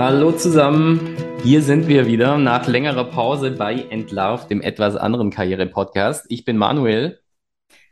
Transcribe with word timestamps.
Hallo 0.00 0.30
zusammen, 0.30 1.00
hier 1.42 1.60
sind 1.60 1.88
wir 1.88 2.06
wieder 2.06 2.38
nach 2.38 2.68
längerer 2.68 3.02
Pause 3.06 3.50
bei 3.50 3.74
Entlarv, 3.90 4.46
dem 4.46 4.60
etwas 4.62 4.94
anderen 4.94 5.30
Karriere-Podcast. 5.30 6.26
Ich 6.28 6.44
bin 6.44 6.56
Manuel. 6.56 7.18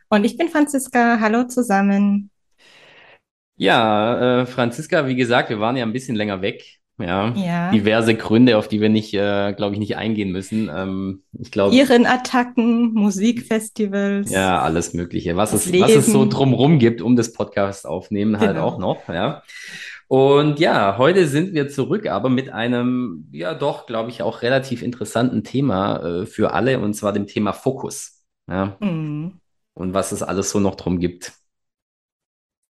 Und 0.09 0.23
ich 0.23 0.37
bin 0.37 0.49
Franziska. 0.49 1.19
Hallo 1.21 1.49
zusammen. 1.49 2.31
Ja, 3.57 4.43
äh, 4.43 4.47
Franziska, 4.47 5.09
wie 5.09 5.17
gesagt, 5.17 5.51
wir 5.51 5.59
waren 5.59 5.77
ja 5.77 5.85
ein 5.85 5.93
bisschen 5.93 6.15
länger 6.15 6.43
weg. 6.43 6.79
Ja, 6.99 7.35
Ja. 7.35 7.71
diverse 7.73 8.15
Gründe, 8.15 8.57
auf 8.57 8.69
die 8.69 8.81
wir 8.81 8.89
nicht, 8.89 9.13
äh, 9.13 9.53
glaube 9.55 9.75
ich, 9.75 9.81
nicht 9.81 9.97
eingehen 9.97 10.31
müssen. 10.31 10.71
Ähm, 10.73 11.25
ich 11.33 11.51
glaube, 11.51 11.77
Attacken, 11.77 12.93
Musikfestivals, 12.95 14.31
ja, 14.31 14.61
alles 14.63 14.95
Mögliche, 14.95 15.37
was 15.37 15.53
es, 15.53 15.73
was 15.73 15.91
es 15.91 16.07
so 16.07 16.25
drumrum 16.25 16.79
gibt, 16.79 17.03
um 17.03 17.17
das 17.17 17.33
Podcast 17.33 17.85
aufnehmen, 17.85 18.39
halt 18.39 18.59
auch 18.59 18.77
Genau. 18.77 18.95
noch, 18.95 19.09
ja. 19.13 19.43
Und 20.09 20.61
ja, 20.61 20.99
heute 20.99 21.27
sind 21.27 21.53
wir 21.55 21.69
zurück, 21.69 22.07
aber 22.07 22.29
mit 22.29 22.51
einem, 22.51 23.29
ja 23.33 23.55
doch, 23.55 23.87
glaube 23.87 24.11
ich, 24.11 24.23
auch 24.23 24.43
relativ 24.43 24.83
interessanten 24.83 25.43
Thema 25.43 26.23
äh, 26.23 26.27
für 26.27 26.53
alle, 26.53 26.79
und 26.81 26.95
zwar 26.95 27.13
dem 27.13 27.27
Thema 27.27 27.53
Fokus. 27.53 28.25
Ja, 28.49 28.79
Hm. 28.81 29.39
und 29.75 29.95
was 29.95 30.13
es 30.13 30.23
alles 30.23 30.51
so 30.51 30.61
noch 30.61 30.77
drum 30.77 31.01
gibt. 31.01 31.33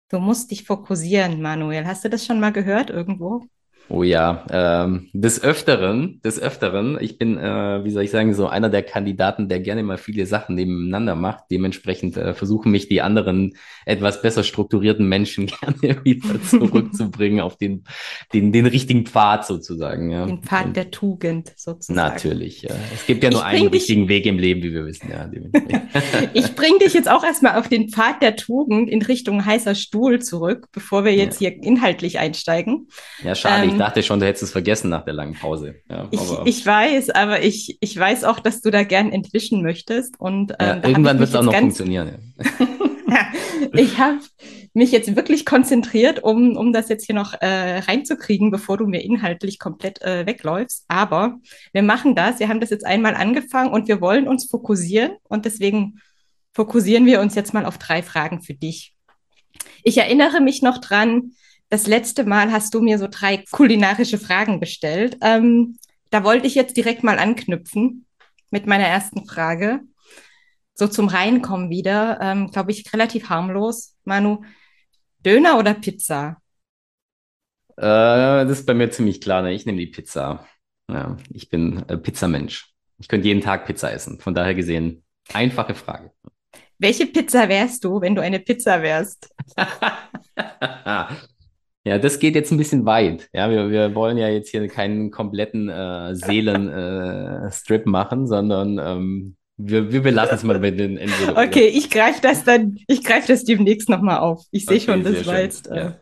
Du 0.09 0.19
musst 0.19 0.51
dich 0.51 0.65
fokussieren, 0.65 1.41
Manuel. 1.41 1.87
Hast 1.87 2.05
du 2.05 2.11
das 2.11 2.27
schon 2.27 2.41
mal 2.41 2.51
gehört 2.53 2.91
irgendwo? 2.91 3.47
Oh 3.89 4.03
ja, 4.03 4.45
ähm, 4.51 5.09
des 5.13 5.45
Öfteren, 5.45 6.21
des 6.25 6.41
Öfteren, 6.41 6.99
ich 7.01 7.19
bin, 7.19 7.39
äh, 7.39 7.85
wie 7.85 7.91
soll 7.93 8.03
ich 8.03 8.11
sagen, 8.11 8.35
so 8.35 8.49
einer 8.49 8.69
der 8.69 8.83
Kandidaten, 8.83 9.49
der 9.49 9.61
gerne 9.61 9.85
mal 9.85 9.97
viele 9.97 10.27
Sachen 10.27 10.57
nebeneinander 10.57 11.15
macht. 11.15 11.45
Dementsprechend 11.53 12.17
äh, 12.17 12.35
versuchen 12.35 12.73
mich 12.73 12.89
die 12.89 13.01
anderen 13.01 13.55
etwas 13.85 14.23
besser 14.23 14.43
strukturierten 14.43 15.09
Menschen 15.09 15.47
gerne 15.61 16.05
wieder 16.05 16.43
zurückzubringen 16.43 17.41
auf 17.41 17.59
den, 17.59 17.85
den, 18.33 18.51
den 18.51 18.67
richtigen 18.67 19.07
Pfad 19.07 19.47
sozusagen, 19.47 20.11
ja. 20.11 20.27
Den 20.27 20.43
Pfad 20.43 20.67
Und 20.67 20.77
der 20.77 20.91
Tugend 20.91 21.53
sozusagen. 21.55 21.95
natürlich, 21.97 22.63
ja. 22.63 22.75
Es 22.93 23.07
gibt 23.07 23.23
ja 23.23 23.31
nur 23.31 23.45
einen 23.45 23.71
dich, 23.71 23.83
richtigen 23.83 24.09
Weg 24.09 24.27
im 24.27 24.41
Leben, 24.41 24.65
wie 24.65 24.73
wir 24.73 24.85
wissen, 24.85 25.11
ja. 25.13 25.31
Ich 26.35 26.57
bring 26.57 26.81
dich 26.81 26.93
jetzt 26.93 27.09
auch 27.09 27.23
erstmal 27.23 27.57
auf 27.57 27.69
den 27.69 27.89
Pfad 27.89 28.21
der 28.21 28.35
Tugend 28.35 28.91
in 28.91 29.03
Richtung 29.03 29.45
heißer 29.47 29.77
Stuhl 29.77 30.21
zurück, 30.21 30.67
bevor 30.73 31.05
wir 31.05 31.15
jetzt 31.15 31.41
Ja. 31.41 31.51
hier 31.51 31.63
inhaltlich 31.63 32.19
einsteigen. 32.19 32.89
Ja, 33.23 33.37
schade, 33.37 33.76
ich 33.77 33.81
Ähm, 33.81 33.87
dachte 33.87 34.03
schon, 34.03 34.21
du 34.21 34.27
hättest 34.27 34.45
es 34.45 34.53
vergessen 34.53 34.91
nach 34.91 35.05
der 35.05 35.15
langen 35.15 35.35
Pause. 35.35 35.77
Ja, 35.89 36.09
ich, 36.11 36.21
ich 36.45 36.67
weiß, 36.67 37.11
aber 37.11 37.43
ich, 37.43 37.79
ich 37.81 37.99
weiß 37.99 38.25
auch, 38.25 38.41
dass 38.41 38.61
du 38.61 38.71
da 38.71 38.83
gern 38.83 39.13
entwischen 39.13 39.63
möchtest. 39.63 40.19
Und 40.19 40.51
ja, 40.51 40.75
ähm, 40.75 40.81
ich 40.83 40.89
irgendwann 40.89 41.19
wird 41.19 41.29
es 41.29 41.35
auch 41.35 41.43
noch 41.43 41.55
funktionieren, 41.55 42.09
ja. 42.39 42.67
Ich 43.73 43.99
habe 43.99 44.21
mich 44.75 44.93
jetzt 44.93 45.17
wirklich 45.17 45.47
konzentriert, 45.47 46.23
um, 46.23 46.57
um 46.57 46.73
das 46.73 46.89
jetzt 46.89 47.07
hier 47.07 47.15
noch 47.15 47.35
äh, 47.41 47.79
reinzukriegen, 47.79 48.51
bevor 48.51 48.77
du 48.77 48.87
mir 48.87 49.03
inhaltlich 49.03 49.59
komplett 49.59 50.03
äh, 50.03 50.27
wegläufst. 50.27 50.85
Aber 50.89 51.39
wir 51.73 51.83
machen 51.83 52.15
das. 52.15 52.41
Wir 52.41 52.49
haben 52.49 52.61
das 52.61 52.71
jetzt 52.71 52.85
einmal 52.85 53.15
angefangen 53.15 53.73
und 53.73 53.89
wir 53.89 54.01
wollen 54.01 54.29
uns 54.29 54.49
fokussieren. 54.51 55.13
Und 55.25 55.45
deswegen 55.45 56.01
fokussieren 56.53 57.07
wir 57.07 57.21
uns 57.21 57.35
jetzt 57.35 57.55
mal 57.55 57.65
auf 57.65 57.79
drei 57.79 58.03
Fragen 58.03 58.43
für 58.43 58.55
dich. 58.55 58.95
Ich 59.83 59.99
erinnere 59.99 60.41
mich 60.41 60.63
noch 60.63 60.79
dran, 60.79 61.33
das 61.69 61.87
letzte 61.87 62.25
Mal 62.25 62.53
hast 62.53 62.75
du 62.75 62.81
mir 62.81 62.99
so 62.99 63.09
drei 63.11 63.45
kulinarische 63.51 64.19
Fragen 64.19 64.61
gestellt. 64.61 65.19
Ähm, 65.21 65.79
da 66.11 66.25
wollte 66.25 66.47
ich 66.47 66.55
jetzt 66.55 66.77
direkt 66.77 67.03
mal 67.03 67.19
anknüpfen 67.19 68.07
mit 68.51 68.67
meiner 68.67 68.87
ersten 68.87 69.27
Frage 69.27 69.81
so 70.77 70.87
zum 70.87 71.09
Reinkommen 71.09 71.71
wieder, 71.71 72.19
ähm, 72.21 72.51
glaube 72.51 72.71
ich, 72.71 72.93
relativ 72.93 73.31
harmlos. 73.31 73.97
Manu, 74.05 74.45
Döner 75.25 75.59
oder 75.59 75.75
Pizza? 75.75 76.37
Äh, 77.77 77.83
das 77.83 78.61
ist 78.61 78.67
bei 78.67 78.75
mir 78.75 78.91
ziemlich 78.91 79.21
klar, 79.21 79.43
ne? 79.43 79.53
Ich 79.53 79.67
nehme 79.67 79.79
die 79.79 79.87
Pizza. 79.87 80.47
Ja, 80.89 81.17
ich 81.31 81.49
bin 81.49 81.83
äh, 81.89 81.97
Pizzamensch. 81.97 82.73
Ich 82.99 83.09
könnte 83.09 83.27
jeden 83.27 83.41
Tag 83.41 83.67
Pizza 83.67 83.91
essen. 83.93 84.21
Von 84.21 84.35
daher 84.35 84.55
gesehen, 84.55 85.03
einfache 85.33 85.75
Frage. 85.75 86.13
Welche 86.79 87.07
Pizza 87.07 87.49
wärst 87.49 87.83
du, 87.85 88.01
wenn 88.01 88.15
du 88.15 88.23
eine 88.23 88.39
Pizza 88.39 88.83
wärst? 88.83 89.35
Ja, 91.87 91.99
das 91.99 92.19
geht 92.19 92.35
jetzt 92.35 92.51
ein 92.51 92.57
bisschen 92.59 92.85
weit. 92.85 93.29
Ja, 93.33 93.49
wir, 93.49 93.71
wir 93.71 93.95
wollen 93.95 94.19
ja 94.19 94.27
jetzt 94.29 94.51
hier 94.51 94.67
keinen 94.67 95.13
kompletten 95.13 95.69
äh, 95.69 96.17
Seelen, 96.17 96.69
äh, 96.69 97.49
machen, 97.85 98.27
sondern 98.27 98.81
ähm, 98.83 99.37
wir, 99.57 99.93
wir 99.93 100.03
belassen 100.03 100.35
es 100.35 100.43
mal 100.43 100.59
bei 100.59 100.73
den 100.73 100.97
Entweder-Oder. 100.97 101.45
Okay, 101.45 101.69
ich 101.69 101.89
greife 101.89 102.21
das 102.21 102.43
dann, 102.43 102.81
ich 102.89 103.05
greife 103.05 103.29
das 103.29 103.45
demnächst 103.45 103.89
nochmal 103.89 104.19
auf. 104.19 104.45
Ich 104.51 104.67
sehe 104.67 104.79
Okay, 104.79 104.85
schon, 104.85 105.05
das 105.05 105.25
war 105.27 105.41
jetzt, 105.41 105.69
äh, 105.71 105.77
Ja. 105.77 105.97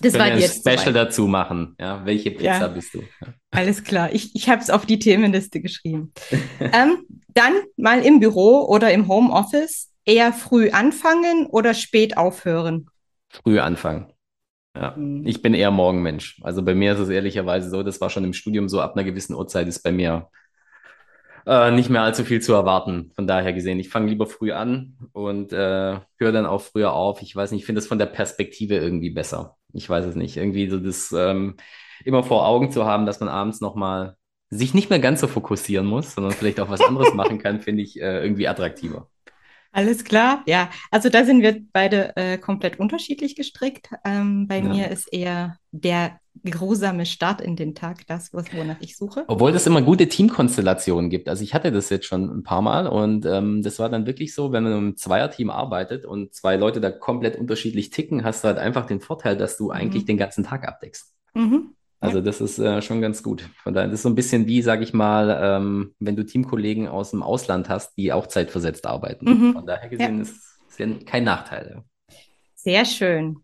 das 0.00 0.18
war 0.18 0.36
jetzt 0.36 0.68
Special 0.68 0.92
dazu 0.92 1.28
machen. 1.28 1.76
Ja, 1.78 2.04
welche 2.04 2.32
Pizza 2.32 2.44
Ja, 2.44 2.66
bist 2.66 2.92
du? 2.94 2.98
Ja. 2.98 3.28
alles 3.52 3.84
klar. 3.84 4.12
Ich, 4.12 4.34
ich 4.34 4.48
habe 4.48 4.62
es 4.62 4.70
auf 4.70 4.84
die 4.84 4.98
Themenliste 4.98 5.60
geschrieben. 5.60 6.12
Ähm, 6.60 7.04
dann 7.34 7.52
mal 7.76 8.04
im 8.04 8.18
Büro 8.18 8.64
oder 8.66 8.90
im 8.92 9.06
Homeoffice 9.06 9.92
eher 10.04 10.32
früh 10.32 10.70
anfangen 10.70 11.46
oder 11.46 11.72
spät 11.72 12.16
aufhören? 12.16 12.88
Früh 13.28 13.60
anfangen. 13.60 14.13
Ja, 14.76 14.96
Hm. 14.96 15.22
ich 15.26 15.40
bin 15.42 15.54
eher 15.54 15.70
Morgenmensch. 15.70 16.40
Also 16.42 16.62
bei 16.62 16.74
mir 16.74 16.92
ist 16.94 16.98
es 16.98 17.08
ehrlicherweise 17.08 17.70
so, 17.70 17.82
das 17.82 18.00
war 18.00 18.10
schon 18.10 18.24
im 18.24 18.32
Studium 18.32 18.68
so, 18.68 18.80
ab 18.80 18.94
einer 18.96 19.04
gewissen 19.04 19.34
Uhrzeit 19.34 19.68
ist 19.68 19.82
bei 19.82 19.92
mir 19.92 20.28
äh, 21.46 21.70
nicht 21.70 21.90
mehr 21.90 22.02
allzu 22.02 22.24
viel 22.24 22.40
zu 22.40 22.52
erwarten. 22.54 23.10
Von 23.14 23.26
daher 23.26 23.52
gesehen, 23.52 23.78
ich 23.78 23.88
fange 23.90 24.08
lieber 24.08 24.26
früh 24.26 24.52
an 24.52 24.96
und 25.12 25.52
äh, 25.52 26.00
höre 26.18 26.32
dann 26.32 26.46
auch 26.46 26.62
früher 26.62 26.92
auf. 26.92 27.22
Ich 27.22 27.34
weiß 27.34 27.50
nicht, 27.52 27.60
ich 27.60 27.66
finde 27.66 27.80
es 27.80 27.86
von 27.86 27.98
der 27.98 28.06
Perspektive 28.06 28.76
irgendwie 28.76 29.10
besser. 29.10 29.56
Ich 29.72 29.88
weiß 29.88 30.04
es 30.06 30.16
nicht. 30.16 30.36
Irgendwie 30.36 30.68
so 30.68 30.78
das 30.78 31.12
ähm, 31.12 31.56
immer 32.04 32.22
vor 32.22 32.46
Augen 32.46 32.70
zu 32.70 32.84
haben, 32.86 33.06
dass 33.06 33.20
man 33.20 33.28
abends 33.28 33.60
nochmal 33.60 34.16
sich 34.50 34.74
nicht 34.74 34.90
mehr 34.90 35.00
ganz 35.00 35.20
so 35.20 35.26
fokussieren 35.26 35.86
muss, 35.86 36.14
sondern 36.14 36.32
vielleicht 36.32 36.60
auch 36.60 36.70
was 36.70 36.80
anderes 36.82 37.12
machen 37.14 37.38
kann, 37.38 37.60
finde 37.60 37.82
ich 37.82 38.00
äh, 38.00 38.22
irgendwie 38.22 38.48
attraktiver. 38.48 39.08
Alles 39.76 40.04
klar, 40.04 40.42
ja. 40.46 40.70
Also 40.92 41.08
da 41.08 41.24
sind 41.24 41.42
wir 41.42 41.60
beide 41.72 42.16
äh, 42.16 42.38
komplett 42.38 42.78
unterschiedlich 42.78 43.34
gestrickt. 43.34 43.90
Ähm, 44.04 44.46
bei 44.46 44.58
Ja. 44.58 44.64
mir 44.72 44.88
ist 44.90 45.12
eher 45.12 45.58
der 45.72 46.20
geruhsame 46.44 47.06
Start 47.06 47.40
in 47.40 47.56
den 47.56 47.74
Tag 47.74 48.06
das, 48.06 48.32
was, 48.32 48.52
wonach 48.54 48.76
ich 48.80 48.96
suche. 48.96 49.24
Obwohl 49.26 49.50
es 49.52 49.66
immer 49.66 49.82
gute 49.82 50.08
Teamkonstellationen 50.08 51.10
gibt. 51.10 51.28
Also 51.28 51.42
ich 51.42 51.54
hatte 51.54 51.72
das 51.72 51.90
jetzt 51.90 52.06
schon 52.06 52.24
ein 52.38 52.42
paar 52.44 52.62
Mal 52.62 52.86
und 52.86 53.26
ähm, 53.26 53.62
das 53.62 53.80
war 53.80 53.88
dann 53.88 54.06
wirklich 54.06 54.32
so, 54.34 54.52
wenn 54.52 54.62
man 54.62 54.72
im 54.78 54.96
Zweierteam 54.96 55.50
arbeitet 55.50 56.04
und 56.04 56.34
zwei 56.34 56.54
Leute 56.56 56.80
da 56.80 56.90
komplett 56.92 57.36
unterschiedlich 57.36 57.90
ticken, 57.90 58.24
hast 58.24 58.44
du 58.44 58.48
halt 58.48 58.58
einfach 58.58 58.86
den 58.86 59.00
Vorteil, 59.00 59.36
dass 59.36 59.56
du 59.56 59.70
eigentlich 59.70 60.02
Mhm. 60.04 60.06
den 60.06 60.16
ganzen 60.18 60.44
Tag 60.44 60.68
abdeckst. 60.68 61.12
Mhm. 61.34 61.74
Ja. 62.04 62.12
Also 62.12 62.20
das 62.20 62.40
ist 62.40 62.58
äh, 62.58 62.82
schon 62.82 63.00
ganz 63.00 63.22
gut. 63.22 63.48
Von 63.62 63.72
daher, 63.74 63.88
das 63.88 64.00
ist 64.00 64.02
so 64.02 64.10
ein 64.10 64.14
bisschen 64.14 64.46
wie, 64.46 64.60
sag 64.62 64.82
ich 64.82 64.92
mal, 64.92 65.38
ähm, 65.42 65.94
wenn 66.00 66.16
du 66.16 66.24
Teamkollegen 66.24 66.86
aus 66.88 67.10
dem 67.12 67.22
Ausland 67.22 67.68
hast, 67.70 67.96
die 67.96 68.12
auch 68.12 68.26
zeitversetzt 68.26 68.86
arbeiten. 68.86 69.40
Mhm. 69.40 69.52
Von 69.52 69.66
daher 69.66 69.88
Ja, 69.98 70.08
gesehen 70.08 70.20
ist 70.20 70.36
es 70.68 70.78
ja 70.78 70.86
kein 71.06 71.24
Nachteil. 71.24 71.82
sehr 72.54 72.84
schön. 72.84 73.38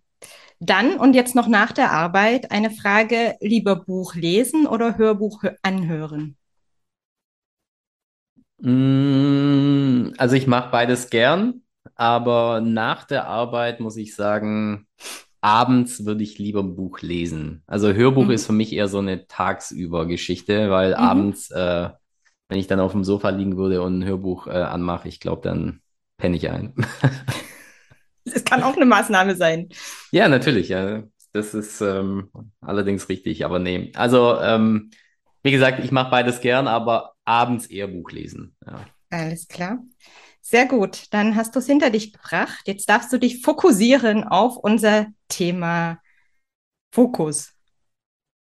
Dann 0.60 0.96
und 0.98 1.14
jetzt 1.14 1.34
noch 1.36 1.48
nach 1.48 1.72
der 1.72 1.92
Arbeit 1.92 2.50
eine 2.52 2.70
Frage, 2.70 3.36
lieber 3.40 3.76
Buch 3.76 4.14
lesen 4.14 4.66
oder 4.66 4.98
Hörbuch 4.98 5.42
hö- 5.44 5.56
anhören? 5.62 6.36
Mm, 8.58 10.12
Also 10.18 10.36
ich 10.36 10.46
mache 10.46 10.70
beides 10.70 11.10
gern, 11.10 11.62
aber 11.94 12.60
nach 12.60 13.04
der 13.06 13.26
Arbeit 13.26 13.80
muss 13.80 13.96
ich 13.96 14.14
sagen, 14.14 14.86
abends 15.40 16.04
würde 16.04 16.22
ich 16.22 16.38
lieber 16.38 16.60
ein 16.62 16.76
Buch 16.76 17.00
lesen. 17.00 17.62
Also 17.66 17.92
Hörbuch 17.92 18.28
ist 18.30 18.46
Mhm. 18.46 18.46
für 18.46 18.52
mich 18.52 18.72
eher 18.72 18.88
so 18.88 18.98
eine 18.98 19.26
Tagsüber-Geschichte, 19.26 20.70
weil 20.70 20.94
Mhm. 20.96 20.96
abends, 20.96 21.50
äh, 21.50 21.90
wenn 22.48 22.58
ich 22.58 22.66
dann 22.66 22.80
auf 22.80 22.92
dem 22.92 23.04
Sofa 23.04 23.30
liegen 23.30 23.56
würde 23.56 23.82
und 23.82 24.00
ein 24.00 24.04
Hörbuch 24.04 24.46
äh, 24.48 24.50
anmache, 24.52 25.08
ich 25.08 25.20
glaube, 25.20 25.42
dann 25.42 25.82
penne 26.18 26.36
ich 26.36 26.50
ein. 26.50 26.74
Es 28.24 28.44
kann 28.44 28.62
auch 28.62 28.76
eine 28.76 28.86
Maßnahme 28.86 29.36
sein. 29.36 29.68
Ja, 30.12 30.28
natürlich, 30.28 30.68
ja. 30.68 31.04
Das 31.32 31.54
ist 31.54 31.80
ähm, 31.80 32.30
allerdings 32.60 33.08
richtig, 33.08 33.44
aber 33.44 33.58
nee. 33.60 33.92
Also, 33.94 34.40
ähm, 34.40 34.90
wie 35.42 35.52
gesagt, 35.52 35.78
ich 35.84 35.92
mache 35.92 36.10
beides 36.10 36.40
gern, 36.40 36.66
aber 36.66 37.14
abends 37.24 37.66
eher 37.66 37.86
Buch 37.86 38.10
lesen. 38.10 38.56
Ja. 38.66 38.92
Alles 39.10 39.46
klar. 39.48 39.78
Sehr 40.50 40.66
gut. 40.66 41.04
Dann 41.12 41.36
hast 41.36 41.54
du 41.54 41.60
es 41.60 41.66
hinter 41.66 41.90
dich 41.90 42.12
gebracht. 42.12 42.62
Jetzt 42.66 42.88
darfst 42.88 43.12
du 43.12 43.18
dich 43.18 43.40
fokussieren 43.40 44.24
auf 44.24 44.56
unser 44.56 45.06
Thema 45.28 46.00
Fokus. 46.92 47.52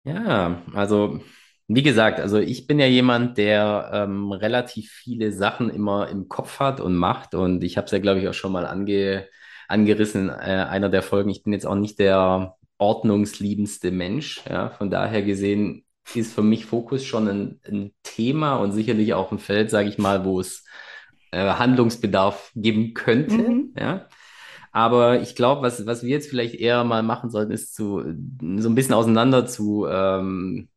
Ja, 0.05 0.63
also 0.73 1.19
wie 1.67 1.83
gesagt, 1.83 2.19
also 2.19 2.39
ich 2.39 2.65
bin 2.65 2.79
ja 2.79 2.87
jemand, 2.87 3.37
der 3.37 3.91
ähm, 3.93 4.31
relativ 4.31 4.89
viele 4.89 5.31
Sachen 5.31 5.69
immer 5.69 6.09
im 6.09 6.27
Kopf 6.29 6.59
hat 6.59 6.79
und 6.81 6.95
macht 6.95 7.35
und 7.35 7.63
ich 7.63 7.77
habe 7.77 7.85
es 7.85 7.91
ja, 7.91 7.99
glaube 7.99 8.19
ich, 8.21 8.27
auch 8.27 8.33
schon 8.33 8.53
mal 8.53 8.65
ange, 8.65 9.27
angerissen 9.67 10.29
in 10.29 10.29
äh, 10.29 10.65
einer 10.67 10.89
der 10.89 11.03
Folgen. 11.03 11.29
Ich 11.29 11.43
bin 11.43 11.53
jetzt 11.53 11.67
auch 11.67 11.75
nicht 11.75 11.99
der 11.99 12.55
ordnungsliebendste 12.79 13.91
Mensch, 13.91 14.41
ja, 14.49 14.71
von 14.71 14.89
daher 14.89 15.21
gesehen 15.21 15.85
ist 16.15 16.33
für 16.33 16.41
mich 16.41 16.65
Fokus 16.65 17.05
schon 17.05 17.27
ein, 17.27 17.61
ein 17.67 17.93
Thema 18.01 18.55
und 18.55 18.71
sicherlich 18.71 19.13
auch 19.13 19.31
ein 19.31 19.37
Feld, 19.37 19.69
sage 19.69 19.89
ich 19.89 19.99
mal, 19.99 20.25
wo 20.25 20.39
es 20.39 20.65
äh, 21.31 21.53
Handlungsbedarf 21.53 22.51
geben 22.55 22.93
könnte, 22.93 23.35
Mhm. 23.35 23.73
ja. 23.77 24.07
Aber 24.71 25.21
ich 25.21 25.35
glaube, 25.35 25.63
was, 25.63 25.85
was 25.87 26.03
wir 26.03 26.09
jetzt 26.09 26.29
vielleicht 26.29 26.55
eher 26.55 26.83
mal 26.83 27.01
machen 27.03 27.29
sollten, 27.31 27.51
ist 27.51 27.73
zu, 27.75 28.01
so 28.57 28.69
ein 28.69 28.75
bisschen 28.75 28.93
auseinander 28.93 29.45
zu 29.47 29.87
ähm, 29.89 30.69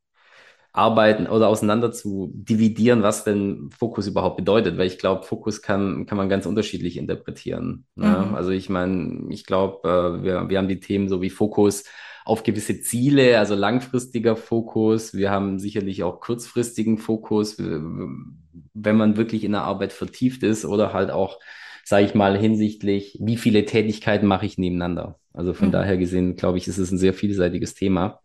arbeiten 0.72 1.26
oder 1.26 1.49
auseinander 1.49 1.93
zu 1.93 2.32
dividieren, 2.34 3.02
was 3.02 3.25
denn 3.25 3.70
Fokus 3.78 4.06
überhaupt 4.06 4.38
bedeutet, 4.38 4.78
weil 4.78 4.87
ich 4.87 4.99
glaube, 4.99 5.25
Fokus 5.25 5.60
kann, 5.60 6.06
kann 6.06 6.16
man 6.16 6.31
ganz 6.31 6.46
unterschiedlich 6.46 6.96
interpretieren. 6.96 7.84
Ne? 7.94 8.26
Mhm. 8.28 8.34
Also 8.34 8.50
ich 8.50 8.70
meine, 8.70 9.26
ich 9.28 9.44
glaube, 9.44 9.87
äh, 9.88 10.25
wir, 10.25 10.48
wir 10.48 10.58
haben 10.58 10.69
die 10.69 10.81
Themen 10.81 11.08
so 11.10 11.20
wie 11.20 11.28
Fokus 11.31 11.84
auf 12.25 12.43
gewisse 12.44 12.81
Ziele, 12.81 13.38
also 13.38 13.55
langfristiger 13.55 14.37
Fokus. 14.37 15.12
Wir 15.12 15.31
haben 15.31 15.58
sicherlich 15.58 16.05
auch 16.05 16.20
kurzfristigen 16.20 16.96
Fokus, 16.96 17.58
wenn 18.74 18.96
man 18.96 19.16
wirklich 19.16 19.44
in 19.44 19.52
der 19.52 19.62
Arbeit 19.62 19.92
vertieft 19.92 20.42
ist 20.42 20.64
oder 20.64 20.92
halt 20.92 21.10
auch, 21.10 21.38
sage 21.84 22.06
ich 22.06 22.14
mal, 22.14 22.38
hinsichtlich, 22.38 23.19
wie 23.20 23.36
viele 23.36 23.64
Tätigkeiten 23.64 24.26
mache 24.26 24.46
ich 24.46 24.58
nebeneinander. 24.58 25.19
Also 25.32 25.54
von 25.54 25.69
mhm. 25.69 25.72
daher 25.72 25.96
gesehen, 25.96 26.36
glaube 26.36 26.58
ich, 26.58 26.69
ist 26.69 26.78
es 26.78 26.90
ein 26.90 26.98
sehr 26.98 27.14
vielseitiges 27.14 27.74
Thema. 27.74 28.20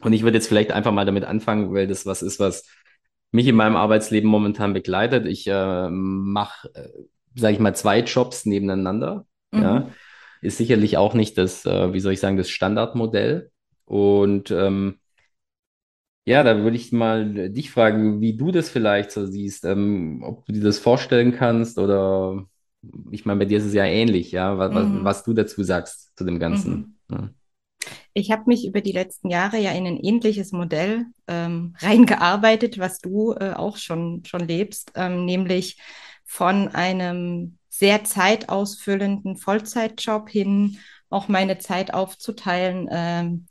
Und 0.00 0.12
ich 0.12 0.22
würde 0.22 0.36
jetzt 0.36 0.48
vielleicht 0.48 0.72
einfach 0.72 0.92
mal 0.92 1.06
damit 1.06 1.24
anfangen, 1.24 1.72
weil 1.72 1.86
das 1.86 2.06
was 2.06 2.22
ist, 2.22 2.40
was 2.40 2.66
mich 3.30 3.46
in 3.46 3.56
meinem 3.56 3.76
Arbeitsleben 3.76 4.28
momentan 4.28 4.72
begleitet. 4.72 5.26
Ich 5.26 5.46
äh, 5.46 5.88
mache, 5.90 6.68
äh, 6.74 6.88
sage 7.34 7.54
ich 7.54 7.60
mal, 7.60 7.74
zwei 7.74 8.00
Jobs 8.00 8.44
nebeneinander. 8.44 9.26
Mhm. 9.52 9.62
Ja, 9.62 9.88
ist 10.42 10.58
sicherlich 10.58 10.96
auch 10.96 11.14
nicht 11.14 11.38
das, 11.38 11.64
äh, 11.64 11.92
wie 11.92 12.00
soll 12.00 12.12
ich 12.12 12.20
sagen, 12.20 12.36
das 12.36 12.50
Standardmodell. 12.50 13.50
Und 13.84 14.50
ähm, 14.50 14.98
ja, 16.24 16.42
da 16.42 16.58
würde 16.62 16.76
ich 16.76 16.92
mal 16.92 17.50
dich 17.50 17.70
fragen, 17.70 18.20
wie 18.20 18.36
du 18.36 18.52
das 18.52 18.70
vielleicht 18.70 19.10
so 19.10 19.26
siehst, 19.26 19.64
ähm, 19.64 20.22
ob 20.24 20.46
du 20.46 20.52
dir 20.52 20.62
das 20.62 20.78
vorstellen 20.78 21.32
kannst 21.32 21.78
oder 21.78 22.46
ich 23.10 23.24
meine, 23.24 23.38
bei 23.40 23.44
dir 23.44 23.58
ist 23.58 23.64
es 23.64 23.74
ja 23.74 23.84
ähnlich, 23.84 24.32
ja, 24.32 24.58
was, 24.58 24.72
mhm. 24.72 25.04
was, 25.04 25.24
du 25.24 25.34
dazu 25.34 25.62
sagst 25.62 26.16
zu 26.16 26.24
dem 26.24 26.38
Ganzen. 26.38 26.98
Mhm. 27.08 27.16
Ja. 27.16 27.30
Ich 28.14 28.30
habe 28.30 28.44
mich 28.46 28.66
über 28.66 28.80
die 28.80 28.92
letzten 28.92 29.30
Jahre 29.30 29.58
ja 29.58 29.72
in 29.72 29.86
ein 29.86 29.96
ähnliches 29.98 30.52
Modell 30.52 31.06
ähm, 31.28 31.74
reingearbeitet, 31.80 32.78
was 32.78 33.00
du 33.00 33.32
äh, 33.32 33.52
auch 33.52 33.76
schon, 33.76 34.24
schon 34.24 34.46
lebst, 34.46 34.92
ähm, 34.94 35.24
nämlich 35.24 35.80
von 36.24 36.68
einem 36.68 37.58
sehr 37.68 38.04
zeitausfüllenden 38.04 39.36
Vollzeitjob 39.36 40.28
hin, 40.28 40.78
auch 41.08 41.28
meine 41.28 41.58
Zeit 41.58 41.94
aufzuteilen 41.94 42.88
ähm, 42.90 43.46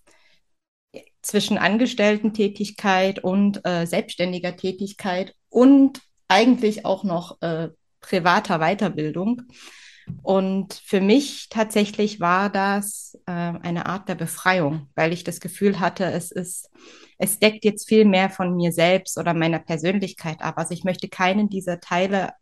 zwischen 1.21 1.57
Angestellten-Tätigkeit 1.57 3.23
und 3.23 3.65
äh, 3.65 3.85
selbstständiger 3.85 4.55
Tätigkeit 4.55 5.35
und 5.49 6.01
eigentlich 6.27 6.85
auch 6.85 7.03
noch 7.03 7.41
äh, 7.41 7.69
privater 7.99 8.59
Weiterbildung. 8.59 9.43
Und 10.23 10.73
für 10.73 11.01
mich 11.01 11.47
tatsächlich 11.49 12.19
war 12.19 12.49
das 12.49 13.17
äh, 13.27 13.31
eine 13.31 13.85
Art 13.85 14.09
der 14.09 14.15
Befreiung, 14.15 14.89
weil 14.95 15.13
ich 15.13 15.23
das 15.23 15.39
Gefühl 15.39 15.79
hatte, 15.79 16.05
es 16.05 16.31
ist, 16.31 16.69
es 17.17 17.39
deckt 17.39 17.63
jetzt 17.65 17.87
viel 17.87 18.05
mehr 18.05 18.29
von 18.29 18.55
mir 18.55 18.71
selbst 18.71 19.17
oder 19.17 19.33
meiner 19.33 19.59
Persönlichkeit 19.59 20.41
ab. 20.41 20.57
Also 20.57 20.73
ich 20.73 20.83
möchte 20.83 21.07
keinen 21.07 21.49
dieser 21.49 21.79
Teile, 21.79 22.33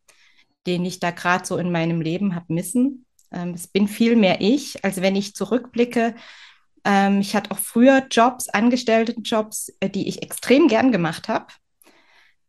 den 0.68 0.86
ich 0.86 1.00
da 1.00 1.12
gerade 1.12 1.46
so 1.46 1.58
in 1.58 1.72
meinem 1.72 2.02
Leben 2.02 2.36
habe, 2.36 2.54
missen. 2.54 3.06
Ähm, 3.32 3.54
es 3.54 3.68
bin 3.68 3.88
viel 3.88 4.16
mehr 4.16 4.42
ich, 4.42 4.84
als 4.84 5.02
wenn 5.02 5.16
ich 5.16 5.36
zurückblicke. 5.36 6.16
Ähm, 6.86 7.22
ich 7.22 7.36
hatte 7.36 7.52
auch 7.52 7.60
früher 7.60 8.08
Jobs, 8.10 8.50
Angestelltenjobs, 8.50 9.74
äh, 9.80 9.90
die 9.90 10.08
ich 10.08 10.24
extrem 10.24 10.68
gern 10.68 10.92
gemacht 10.92 11.28
habe. 11.28 11.48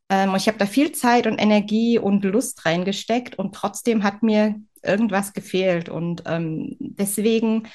Ähm, 0.08 0.34
ich 0.36 0.48
habe 0.48 0.58
da 0.58 0.66
viel 0.66 0.92
Zeit 0.92 1.26
und 1.26 1.38
Energie 1.38 1.98
und 1.98 2.24
Lust 2.24 2.66
reingesteckt 2.66 3.38
und 3.38 3.54
trotzdem 3.54 4.02
hat 4.02 4.22
mir 4.22 4.56
irgendwas 4.82 5.32
gefehlt. 5.32 5.88
Und 5.88 6.24
ähm, 6.26 6.76
deswegen 6.78 7.68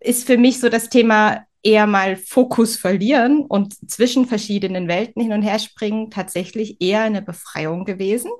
ist 0.00 0.26
für 0.26 0.38
mich 0.38 0.60
so 0.60 0.68
das 0.68 0.88
Thema 0.88 1.44
eher 1.62 1.86
mal 1.86 2.16
Fokus 2.16 2.76
verlieren 2.76 3.40
und 3.46 3.90
zwischen 3.90 4.26
verschiedenen 4.26 4.86
Welten 4.86 5.22
hin 5.22 5.32
und 5.32 5.42
her 5.42 5.58
springen 5.58 6.10
tatsächlich 6.10 6.80
eher 6.80 7.02
eine 7.02 7.22
Befreiung 7.22 7.84
gewesen. 7.84 8.30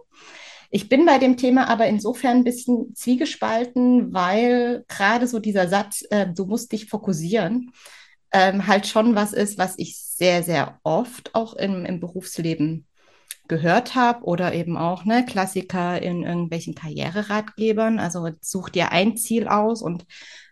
Ich 0.75 0.89
bin 0.89 1.07
bei 1.07 1.19
dem 1.19 1.37
Thema 1.37 1.69
aber 1.69 1.87
insofern 1.87 2.39
ein 2.39 2.45
bisschen 2.45 2.97
zwiegespalten, 2.97 4.13
weil 4.13 4.85
gerade 4.89 5.29
so 5.29 5.39
dieser 5.39 5.69
Satz, 5.69 6.03
äh, 6.11 6.27
du 6.27 6.47
musst 6.47 6.73
dich 6.73 6.87
fokussieren, 6.87 7.71
ähm, 8.33 8.67
halt 8.67 8.89
schon 8.89 9.15
was 9.15 9.33
ist, 9.33 9.57
was 9.57 9.79
ich 9.79 9.97
sehr, 9.97 10.43
sehr 10.43 10.81
oft 10.83 11.33
auch 11.33 11.55
im, 11.55 11.85
im 11.85 12.01
Berufsleben 12.01 12.89
gehört 13.47 13.95
habe 13.95 14.25
oder 14.25 14.53
eben 14.53 14.77
auch 14.77 15.05
ne, 15.05 15.25
Klassiker 15.25 16.03
in 16.03 16.25
irgendwelchen 16.25 16.75
Karriereratgebern. 16.75 18.01
Also 18.01 18.31
such 18.41 18.71
dir 18.71 18.91
ein 18.91 19.17
Ziel 19.17 19.47
aus 19.47 19.81
und 19.81 20.05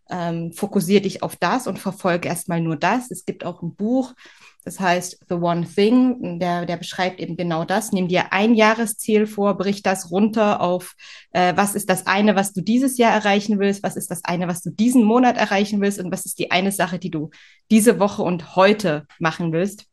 ähm, 0.08 0.52
fokussiere 0.52 1.02
dich 1.02 1.24
auf 1.24 1.34
das 1.34 1.66
und 1.66 1.80
verfolge 1.80 2.28
erstmal 2.28 2.60
nur 2.60 2.76
das. 2.76 3.10
Es 3.10 3.24
gibt 3.24 3.44
auch 3.44 3.60
ein 3.60 3.74
Buch, 3.74 4.14
das 4.64 4.78
heißt 4.78 5.24
The 5.28 5.34
One 5.34 5.66
Thing, 5.66 6.38
der, 6.38 6.66
der 6.66 6.76
beschreibt 6.76 7.20
eben 7.20 7.36
genau 7.36 7.64
das. 7.64 7.92
Nimm 7.92 8.08
dir 8.08 8.32
ein 8.32 8.54
Jahresziel 8.54 9.26
vor, 9.26 9.56
brich 9.56 9.82
das 9.82 10.10
runter 10.10 10.60
auf, 10.60 10.94
äh, 11.32 11.54
was 11.56 11.74
ist 11.74 11.90
das 11.90 12.06
eine, 12.06 12.36
was 12.36 12.52
du 12.52 12.60
dieses 12.60 12.96
Jahr 12.98 13.12
erreichen 13.12 13.58
willst, 13.58 13.82
was 13.82 13.96
ist 13.96 14.10
das 14.10 14.24
eine, 14.24 14.46
was 14.48 14.62
du 14.62 14.70
diesen 14.70 15.04
Monat 15.04 15.36
erreichen 15.36 15.80
willst 15.80 15.98
und 15.98 16.12
was 16.12 16.24
ist 16.24 16.38
die 16.38 16.50
eine 16.50 16.70
Sache, 16.70 16.98
die 16.98 17.10
du 17.10 17.30
diese 17.70 17.98
Woche 17.98 18.22
und 18.22 18.54
heute 18.54 19.06
machen 19.18 19.52
willst. 19.52 19.86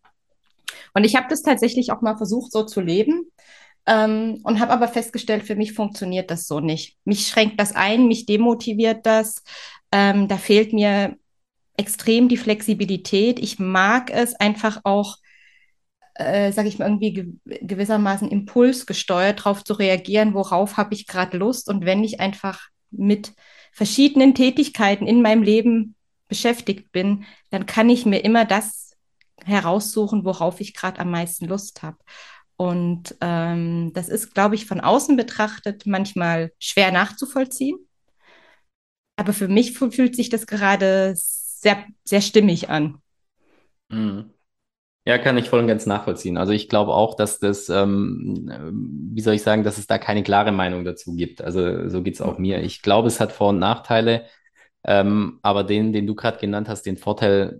Und 0.93 1.03
ich 1.03 1.15
habe 1.15 1.27
das 1.29 1.41
tatsächlich 1.41 1.91
auch 1.91 2.01
mal 2.01 2.17
versucht, 2.17 2.51
so 2.51 2.63
zu 2.63 2.81
leben. 2.81 3.31
Ähm, 3.85 4.41
und 4.43 4.59
habe 4.59 4.71
aber 4.71 4.87
festgestellt, 4.87 5.43
für 5.43 5.55
mich 5.55 5.73
funktioniert 5.73 6.29
das 6.29 6.47
so 6.47 6.59
nicht. 6.59 6.97
Mich 7.05 7.27
schränkt 7.27 7.59
das 7.59 7.75
ein, 7.75 8.07
mich 8.07 8.25
demotiviert 8.25 9.05
das. 9.05 9.41
Ähm, 9.91 10.27
da 10.27 10.37
fehlt 10.37 10.73
mir 10.73 11.17
extrem 11.79 12.27
die 12.27 12.37
Flexibilität. 12.37 13.39
Ich 13.39 13.57
mag 13.57 14.11
es 14.11 14.35
einfach 14.35 14.81
auch, 14.83 15.17
äh, 16.15 16.51
sage 16.51 16.67
ich 16.67 16.77
mal, 16.77 16.85
irgendwie 16.87 17.13
ge 17.13 17.33
gewissermaßen 17.61 18.29
impulsgesteuert 18.29 19.39
darauf 19.39 19.63
zu 19.63 19.73
reagieren, 19.73 20.33
worauf 20.33 20.75
habe 20.77 20.93
ich 20.93 21.07
gerade 21.07 21.37
Lust. 21.37 21.69
Und 21.69 21.85
wenn 21.85 22.03
ich 22.03 22.19
einfach 22.19 22.67
mit 22.91 23.33
verschiedenen 23.71 24.35
Tätigkeiten 24.35 25.07
in 25.07 25.21
meinem 25.21 25.41
Leben 25.41 25.95
beschäftigt 26.27 26.91
bin, 26.91 27.23
dann 27.49 27.65
kann 27.65 27.89
ich 27.89 28.05
mir 28.05 28.19
immer 28.19 28.43
das 28.43 28.97
heraussuchen, 29.45 30.25
worauf 30.25 30.59
ich 30.59 30.73
gerade 30.73 30.99
am 30.99 31.11
meisten 31.11 31.45
Lust 31.45 31.81
habe. 31.81 31.97
Und 32.57 33.15
ähm, 33.21 33.93
das 33.93 34.09
ist, 34.09 34.33
glaube 34.33 34.55
ich, 34.55 34.65
von 34.65 34.81
außen 34.81 35.15
betrachtet 35.15 35.85
manchmal 35.85 36.51
schwer 36.59 36.91
nachzuvollziehen. 36.91 37.77
Aber 39.15 39.31
für 39.31 39.47
mich 39.47 39.77
fühlt 39.77 40.15
sich 40.15 40.29
das 40.29 40.45
gerade 40.45 41.15
sehr, 41.61 41.85
sehr 42.03 42.21
stimmig 42.21 42.69
an. 42.69 43.01
Mhm. 43.89 44.31
Ja, 45.05 45.17
kann 45.17 45.37
ich 45.37 45.49
voll 45.49 45.61
und 45.61 45.67
ganz 45.67 45.85
nachvollziehen. 45.85 46.37
Also 46.37 46.53
ich 46.53 46.69
glaube 46.69 46.93
auch, 46.93 47.15
dass 47.15 47.39
das, 47.39 47.69
ähm, 47.69 48.51
wie 49.13 49.21
soll 49.21 49.33
ich 49.33 49.41
sagen, 49.41 49.63
dass 49.63 49.77
es 49.79 49.87
da 49.87 49.97
keine 49.97 50.23
klare 50.23 50.51
Meinung 50.51 50.83
dazu 50.85 51.15
gibt. 51.15 51.41
Also 51.41 51.89
so 51.89 52.03
geht 52.03 52.15
es 52.15 52.21
auch 52.21 52.37
mir. 52.37 52.61
Ich 52.61 52.81
glaube, 52.83 53.07
es 53.07 53.19
hat 53.19 53.31
Vor- 53.31 53.49
und 53.49 53.59
Nachteile. 53.59 54.25
Ähm, 54.83 55.39
aber 55.41 55.63
den, 55.63 55.93
den 55.93 56.07
du 56.07 56.15
gerade 56.15 56.39
genannt 56.39 56.69
hast, 56.69 56.83
den 56.85 56.97
Vorteil, 56.97 57.59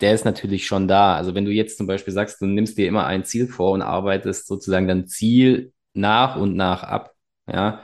der 0.00 0.14
ist 0.14 0.24
natürlich 0.24 0.66
schon 0.66 0.88
da. 0.88 1.16
Also 1.16 1.34
wenn 1.34 1.44
du 1.44 1.50
jetzt 1.50 1.78
zum 1.78 1.86
Beispiel 1.86 2.12
sagst, 2.12 2.40
du 2.40 2.46
nimmst 2.46 2.76
dir 2.78 2.88
immer 2.88 3.06
ein 3.06 3.24
Ziel 3.24 3.48
vor 3.48 3.72
und 3.72 3.82
arbeitest 3.82 4.46
sozusagen 4.46 4.88
dein 4.88 5.06
Ziel 5.06 5.72
nach 5.94 6.36
und 6.36 6.56
nach 6.56 6.82
ab, 6.82 7.12
ja, 7.50 7.80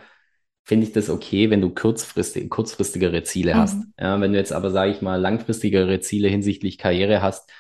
finde 0.68 0.86
ich 0.86 0.92
das 0.92 1.08
okay, 1.08 1.48
wenn 1.48 1.62
du 1.62 1.70
kurzfristig, 1.70 2.50
kurzfristigere 2.50 3.22
Ziele 3.22 3.54
mhm. 3.54 3.58
hast. 3.58 3.82
Ja, 3.98 4.20
wenn 4.20 4.32
du 4.32 4.38
jetzt 4.38 4.52
aber, 4.52 4.70
sage 4.70 4.90
ich 4.92 5.00
mal, 5.00 5.16
langfristigere 5.18 6.00
Ziele 6.00 6.28
hinsichtlich 6.28 6.76
Karriere 6.76 7.22
hast, 7.22 7.50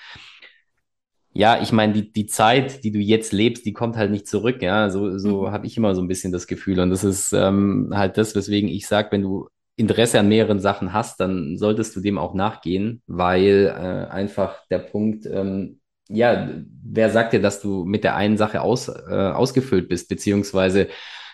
ja, 1.32 1.62
ich 1.62 1.72
meine, 1.72 1.94
die, 1.94 2.12
die 2.12 2.26
Zeit, 2.26 2.84
die 2.84 2.92
du 2.92 2.98
jetzt 2.98 3.32
lebst, 3.32 3.64
die 3.64 3.72
kommt 3.72 3.96
halt 3.96 4.10
nicht 4.10 4.28
zurück. 4.28 4.60
Ja, 4.60 4.90
so, 4.90 5.16
so 5.16 5.46
mhm. 5.46 5.52
habe 5.52 5.66
ich 5.66 5.78
immer 5.78 5.94
so 5.94 6.02
ein 6.02 6.08
bisschen 6.08 6.32
das 6.32 6.46
Gefühl. 6.46 6.80
Und 6.80 6.90
das 6.90 7.02
ist 7.02 7.32
ähm, 7.32 7.92
halt 7.94 8.18
das, 8.18 8.34
weswegen 8.34 8.68
ich 8.68 8.86
sage, 8.86 9.08
wenn 9.12 9.22
du 9.22 9.48
Interesse 9.76 10.20
an 10.20 10.28
mehreren 10.28 10.60
Sachen 10.60 10.92
hast, 10.92 11.18
dann 11.18 11.56
solltest 11.56 11.96
du 11.96 12.00
dem 12.00 12.18
auch 12.18 12.34
nachgehen, 12.34 13.00
weil 13.06 13.72
äh, 13.74 14.12
einfach 14.12 14.66
der 14.70 14.80
Punkt, 14.80 15.24
ähm, 15.24 15.80
ja, 16.10 16.50
wer 16.84 17.08
sagt 17.08 17.32
dir, 17.32 17.40
dass 17.40 17.62
du 17.62 17.86
mit 17.86 18.04
der 18.04 18.16
einen 18.16 18.36
Sache 18.36 18.60
aus, 18.60 18.88
äh, 18.88 19.14
ausgefüllt 19.14 19.88
bist, 19.88 20.10
beziehungsweise 20.10 20.88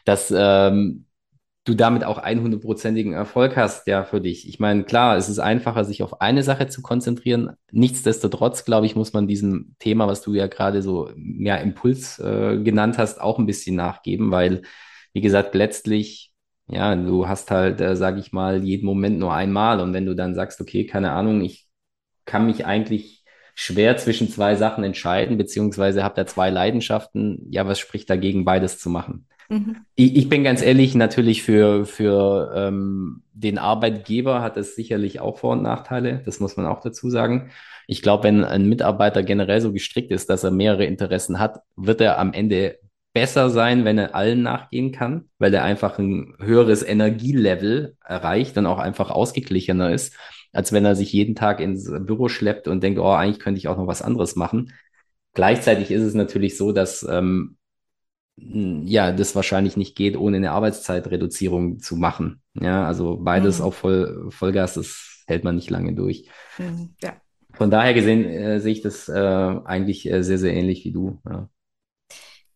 dass 0.04 0.32
ähm, 0.36 1.06
du 1.64 1.74
damit 1.74 2.04
auch 2.04 2.18
100%igen 2.18 3.12
Erfolg 3.14 3.56
hast, 3.56 3.86
ja, 3.86 4.04
für 4.04 4.20
dich. 4.20 4.48
Ich 4.48 4.60
meine, 4.60 4.84
klar, 4.84 5.16
es 5.16 5.28
ist 5.28 5.38
einfacher, 5.38 5.84
sich 5.84 6.02
auf 6.02 6.20
eine 6.20 6.42
Sache 6.42 6.68
zu 6.68 6.82
konzentrieren. 6.82 7.52
Nichtsdestotrotz, 7.72 8.64
glaube 8.64 8.86
ich, 8.86 8.96
muss 8.96 9.12
man 9.12 9.26
diesem 9.26 9.74
Thema, 9.78 10.06
was 10.06 10.22
du 10.22 10.34
ja 10.34 10.46
gerade 10.46 10.82
so 10.82 11.10
mehr 11.16 11.60
Impuls 11.62 12.18
äh, 12.18 12.58
genannt 12.62 12.98
hast, 12.98 13.20
auch 13.20 13.38
ein 13.38 13.46
bisschen 13.46 13.76
nachgeben, 13.76 14.30
weil, 14.30 14.62
wie 15.12 15.22
gesagt, 15.22 15.54
letztlich 15.54 16.34
ja, 16.66 16.94
du 16.96 17.28
hast 17.28 17.50
halt, 17.50 17.80
äh, 17.80 17.96
sage 17.96 18.20
ich 18.20 18.32
mal, 18.32 18.64
jeden 18.64 18.86
Moment 18.86 19.18
nur 19.18 19.34
einmal. 19.34 19.80
Und 19.80 19.92
wenn 19.92 20.06
du 20.06 20.14
dann 20.14 20.34
sagst, 20.34 20.60
okay, 20.60 20.86
keine 20.86 21.12
Ahnung, 21.12 21.42
ich 21.42 21.66
kann 22.24 22.46
mich 22.46 22.64
eigentlich 22.66 23.24
schwer 23.54 23.96
zwischen 23.96 24.30
zwei 24.30 24.56
Sachen 24.56 24.82
entscheiden, 24.84 25.38
beziehungsweise 25.38 26.02
habe 26.02 26.16
da 26.16 26.26
zwei 26.26 26.50
Leidenschaften, 26.50 27.46
ja, 27.50 27.66
was 27.66 27.78
spricht 27.78 28.10
dagegen, 28.10 28.44
beides 28.44 28.78
zu 28.78 28.90
machen? 28.90 29.28
Mhm. 29.48 29.76
Ich, 29.94 30.16
ich, 30.16 30.28
bin 30.28 30.44
ganz 30.44 30.62
ehrlich, 30.62 30.94
natürlich 30.94 31.42
für, 31.42 31.84
für 31.86 32.52
ähm, 32.54 33.22
den 33.32 33.58
Arbeitgeber 33.58 34.42
hat 34.42 34.56
es 34.56 34.74
sicherlich 34.74 35.20
auch 35.20 35.38
Vor- 35.38 35.52
und 35.52 35.62
Nachteile. 35.62 36.22
Das 36.24 36.40
muss 36.40 36.56
man 36.56 36.66
auch 36.66 36.80
dazu 36.80 37.10
sagen. 37.10 37.50
Ich 37.86 38.02
glaube, 38.02 38.24
wenn 38.24 38.44
ein 38.44 38.68
Mitarbeiter 38.68 39.22
generell 39.22 39.60
so 39.60 39.72
gestrickt 39.72 40.10
ist, 40.10 40.30
dass 40.30 40.44
er 40.44 40.50
mehrere 40.50 40.84
Interessen 40.84 41.38
hat, 41.38 41.60
wird 41.76 42.00
er 42.00 42.18
am 42.18 42.32
Ende 42.32 42.78
besser 43.12 43.48
sein, 43.50 43.84
wenn 43.84 43.98
er 43.98 44.14
allen 44.14 44.42
nachgehen 44.42 44.90
kann, 44.90 45.28
weil 45.38 45.54
er 45.54 45.62
einfach 45.62 45.98
ein 45.98 46.34
höheres 46.40 46.82
Energielevel 46.82 47.96
erreicht 48.04 48.58
und 48.58 48.66
auch 48.66 48.78
einfach 48.78 49.10
ausgeglichener 49.10 49.92
ist, 49.92 50.16
als 50.52 50.72
wenn 50.72 50.84
er 50.84 50.96
sich 50.96 51.12
jeden 51.12 51.36
Tag 51.36 51.60
ins 51.60 51.90
Büro 51.90 52.28
schleppt 52.28 52.66
und 52.66 52.82
denkt, 52.82 52.98
oh, 52.98 53.12
eigentlich 53.12 53.38
könnte 53.38 53.58
ich 53.58 53.68
auch 53.68 53.76
noch 53.76 53.86
was 53.86 54.02
anderes 54.02 54.34
machen. 54.34 54.72
Gleichzeitig 55.32 55.90
ist 55.90 56.02
es 56.02 56.14
natürlich 56.14 56.56
so, 56.56 56.72
dass 56.72 57.06
ähm, 57.08 57.56
ja, 58.36 59.12
das 59.12 59.36
wahrscheinlich 59.36 59.76
nicht 59.76 59.96
geht, 59.96 60.16
ohne 60.16 60.38
eine 60.38 60.50
Arbeitszeitreduzierung 60.52 61.78
zu 61.78 61.96
machen. 61.96 62.42
Ja, 62.54 62.86
also 62.86 63.16
beides 63.16 63.58
mhm. 63.58 63.64
auf 63.64 63.76
Voll, 63.76 64.30
Vollgas, 64.30 64.74
das 64.74 65.22
hält 65.26 65.44
man 65.44 65.56
nicht 65.56 65.70
lange 65.70 65.94
durch. 65.94 66.28
Mhm, 66.58 66.94
ja. 67.02 67.16
Von 67.52 67.70
daher 67.70 67.94
gesehen 67.94 68.24
äh, 68.24 68.60
sehe 68.60 68.72
ich 68.72 68.82
das 68.82 69.08
äh, 69.08 69.12
eigentlich 69.14 70.10
äh, 70.10 70.22
sehr, 70.22 70.38
sehr 70.38 70.54
ähnlich 70.54 70.84
wie 70.84 70.92
du. 70.92 71.20
Ja. 71.24 71.48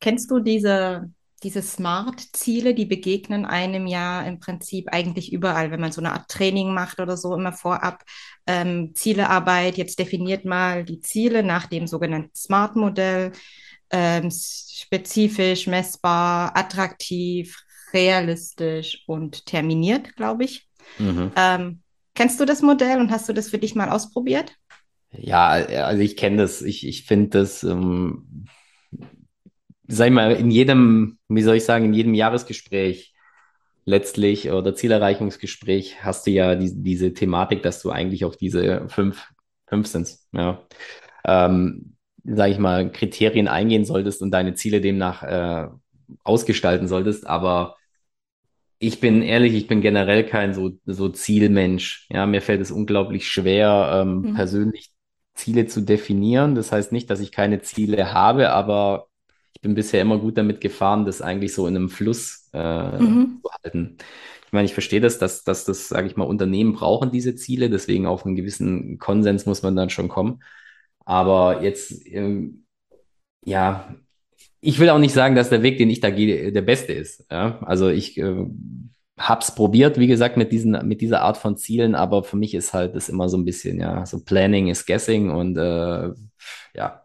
Kennst 0.00 0.30
du 0.30 0.40
diese, 0.40 1.12
diese 1.44 1.62
Smart-Ziele, 1.62 2.74
die 2.74 2.86
begegnen 2.86 3.44
einem 3.44 3.86
ja 3.86 4.22
im 4.22 4.40
Prinzip 4.40 4.88
eigentlich 4.90 5.32
überall, 5.32 5.70
wenn 5.70 5.80
man 5.80 5.92
so 5.92 6.00
eine 6.00 6.12
Art 6.12 6.28
Training 6.28 6.74
macht 6.74 6.98
oder 6.98 7.16
so, 7.16 7.34
immer 7.34 7.52
vorab 7.52 8.02
ähm, 8.46 8.92
Zielearbeit. 8.94 9.76
Jetzt 9.76 10.00
definiert 10.00 10.44
mal 10.44 10.84
die 10.84 11.00
Ziele 11.00 11.44
nach 11.44 11.66
dem 11.66 11.86
sogenannten 11.86 12.34
Smart-Modell. 12.34 13.32
Ähm, 13.90 14.30
spezifisch, 14.30 15.66
messbar, 15.66 16.56
attraktiv, 16.56 17.56
realistisch 17.92 19.04
und 19.06 19.46
terminiert, 19.46 20.14
glaube 20.16 20.44
ich. 20.44 20.68
Mhm. 20.98 21.32
Ähm, 21.36 21.82
kennst 22.14 22.40
du 22.40 22.44
das 22.44 22.62
Modell 22.62 23.00
und 23.00 23.10
hast 23.10 23.28
du 23.28 23.32
das 23.32 23.50
für 23.50 23.58
dich 23.58 23.74
mal 23.74 23.88
ausprobiert? 23.88 24.52
Ja, 25.10 25.48
also 25.48 26.02
ich 26.02 26.16
kenne 26.16 26.36
das. 26.38 26.62
Ich, 26.62 26.86
ich 26.86 27.04
finde 27.04 27.30
das, 27.30 27.64
ähm, 27.64 28.46
sag 29.86 30.08
ich 30.08 30.12
mal, 30.12 30.32
in 30.32 30.50
jedem, 30.50 31.18
wie 31.28 31.42
soll 31.42 31.56
ich 31.56 31.64
sagen, 31.64 31.86
in 31.86 31.94
jedem 31.94 32.14
Jahresgespräch 32.14 33.14
letztlich 33.84 34.50
oder 34.50 34.74
Zielerreichungsgespräch 34.74 36.04
hast 36.04 36.26
du 36.26 36.30
ja 36.30 36.54
die, 36.54 36.70
diese 36.74 37.14
Thematik, 37.14 37.62
dass 37.62 37.80
du 37.80 37.90
eigentlich 37.90 38.26
auf 38.26 38.36
diese 38.36 38.86
fünf, 38.88 39.26
fünf 39.66 39.86
sind, 39.86 40.14
ja, 40.32 40.62
ähm, 41.24 41.96
sag 42.34 42.50
ich 42.50 42.58
mal, 42.58 42.90
Kriterien 42.90 43.48
eingehen 43.48 43.84
solltest 43.84 44.22
und 44.22 44.30
deine 44.30 44.54
Ziele 44.54 44.80
demnach 44.80 45.22
äh, 45.22 45.68
ausgestalten 46.24 46.88
solltest. 46.88 47.26
Aber 47.26 47.76
ich 48.78 49.00
bin 49.00 49.22
ehrlich, 49.22 49.54
ich 49.54 49.66
bin 49.66 49.80
generell 49.80 50.24
kein 50.24 50.54
so, 50.54 50.72
so 50.86 51.08
Zielmensch. 51.08 52.06
Ja, 52.10 52.26
mir 52.26 52.42
fällt 52.42 52.60
es 52.60 52.70
unglaublich 52.70 53.28
schwer, 53.28 54.02
ähm, 54.02 54.20
mhm. 54.20 54.34
persönlich 54.34 54.92
Ziele 55.34 55.66
zu 55.66 55.80
definieren. 55.80 56.54
Das 56.54 56.72
heißt 56.72 56.92
nicht, 56.92 57.10
dass 57.10 57.20
ich 57.20 57.32
keine 57.32 57.60
Ziele 57.62 58.12
habe, 58.12 58.50
aber 58.50 59.08
ich 59.54 59.60
bin 59.60 59.74
bisher 59.74 60.02
immer 60.02 60.18
gut 60.18 60.38
damit 60.38 60.60
gefahren, 60.60 61.04
das 61.04 61.22
eigentlich 61.22 61.52
so 61.54 61.66
in 61.66 61.76
einem 61.76 61.88
Fluss 61.88 62.48
äh, 62.52 62.98
mhm. 62.98 63.40
zu 63.42 63.50
halten. 63.62 63.96
Ich 64.46 64.52
meine, 64.52 64.66
ich 64.66 64.72
verstehe 64.72 65.00
das, 65.00 65.18
dass, 65.18 65.44
dass 65.44 65.64
das, 65.64 65.88
sage 65.88 66.06
ich 66.06 66.16
mal, 66.16 66.24
Unternehmen 66.24 66.72
brauchen 66.72 67.10
diese 67.10 67.34
Ziele, 67.34 67.68
deswegen 67.68 68.06
auf 68.06 68.24
einen 68.24 68.36
gewissen 68.36 68.98
Konsens 68.98 69.44
muss 69.44 69.62
man 69.62 69.76
dann 69.76 69.90
schon 69.90 70.08
kommen. 70.08 70.40
Aber 71.08 71.62
jetzt, 71.62 72.06
ähm, 72.06 72.66
ja, 73.42 73.94
ich 74.60 74.78
will 74.78 74.90
auch 74.90 74.98
nicht 74.98 75.14
sagen, 75.14 75.34
dass 75.34 75.48
der 75.48 75.62
Weg, 75.62 75.78
den 75.78 75.88
ich 75.88 76.00
da 76.00 76.10
gehe, 76.10 76.52
der 76.52 76.60
beste 76.60 76.92
ist. 76.92 77.24
Ja? 77.30 77.60
Also 77.62 77.88
ich 77.88 78.18
äh, 78.18 78.44
habe 79.18 79.40
es 79.40 79.54
probiert, 79.54 79.98
wie 79.98 80.06
gesagt, 80.06 80.36
mit, 80.36 80.52
diesen, 80.52 80.86
mit 80.86 81.00
dieser 81.00 81.22
Art 81.22 81.38
von 81.38 81.56
Zielen, 81.56 81.94
aber 81.94 82.24
für 82.24 82.36
mich 82.36 82.52
ist 82.52 82.74
halt 82.74 82.94
das 82.94 83.08
immer 83.08 83.30
so 83.30 83.38
ein 83.38 83.46
bisschen, 83.46 83.80
ja, 83.80 84.04
so 84.04 84.22
Planning 84.22 84.68
is 84.68 84.84
Guessing 84.84 85.30
und 85.30 85.56
äh, 85.56 86.10
ja. 86.74 87.02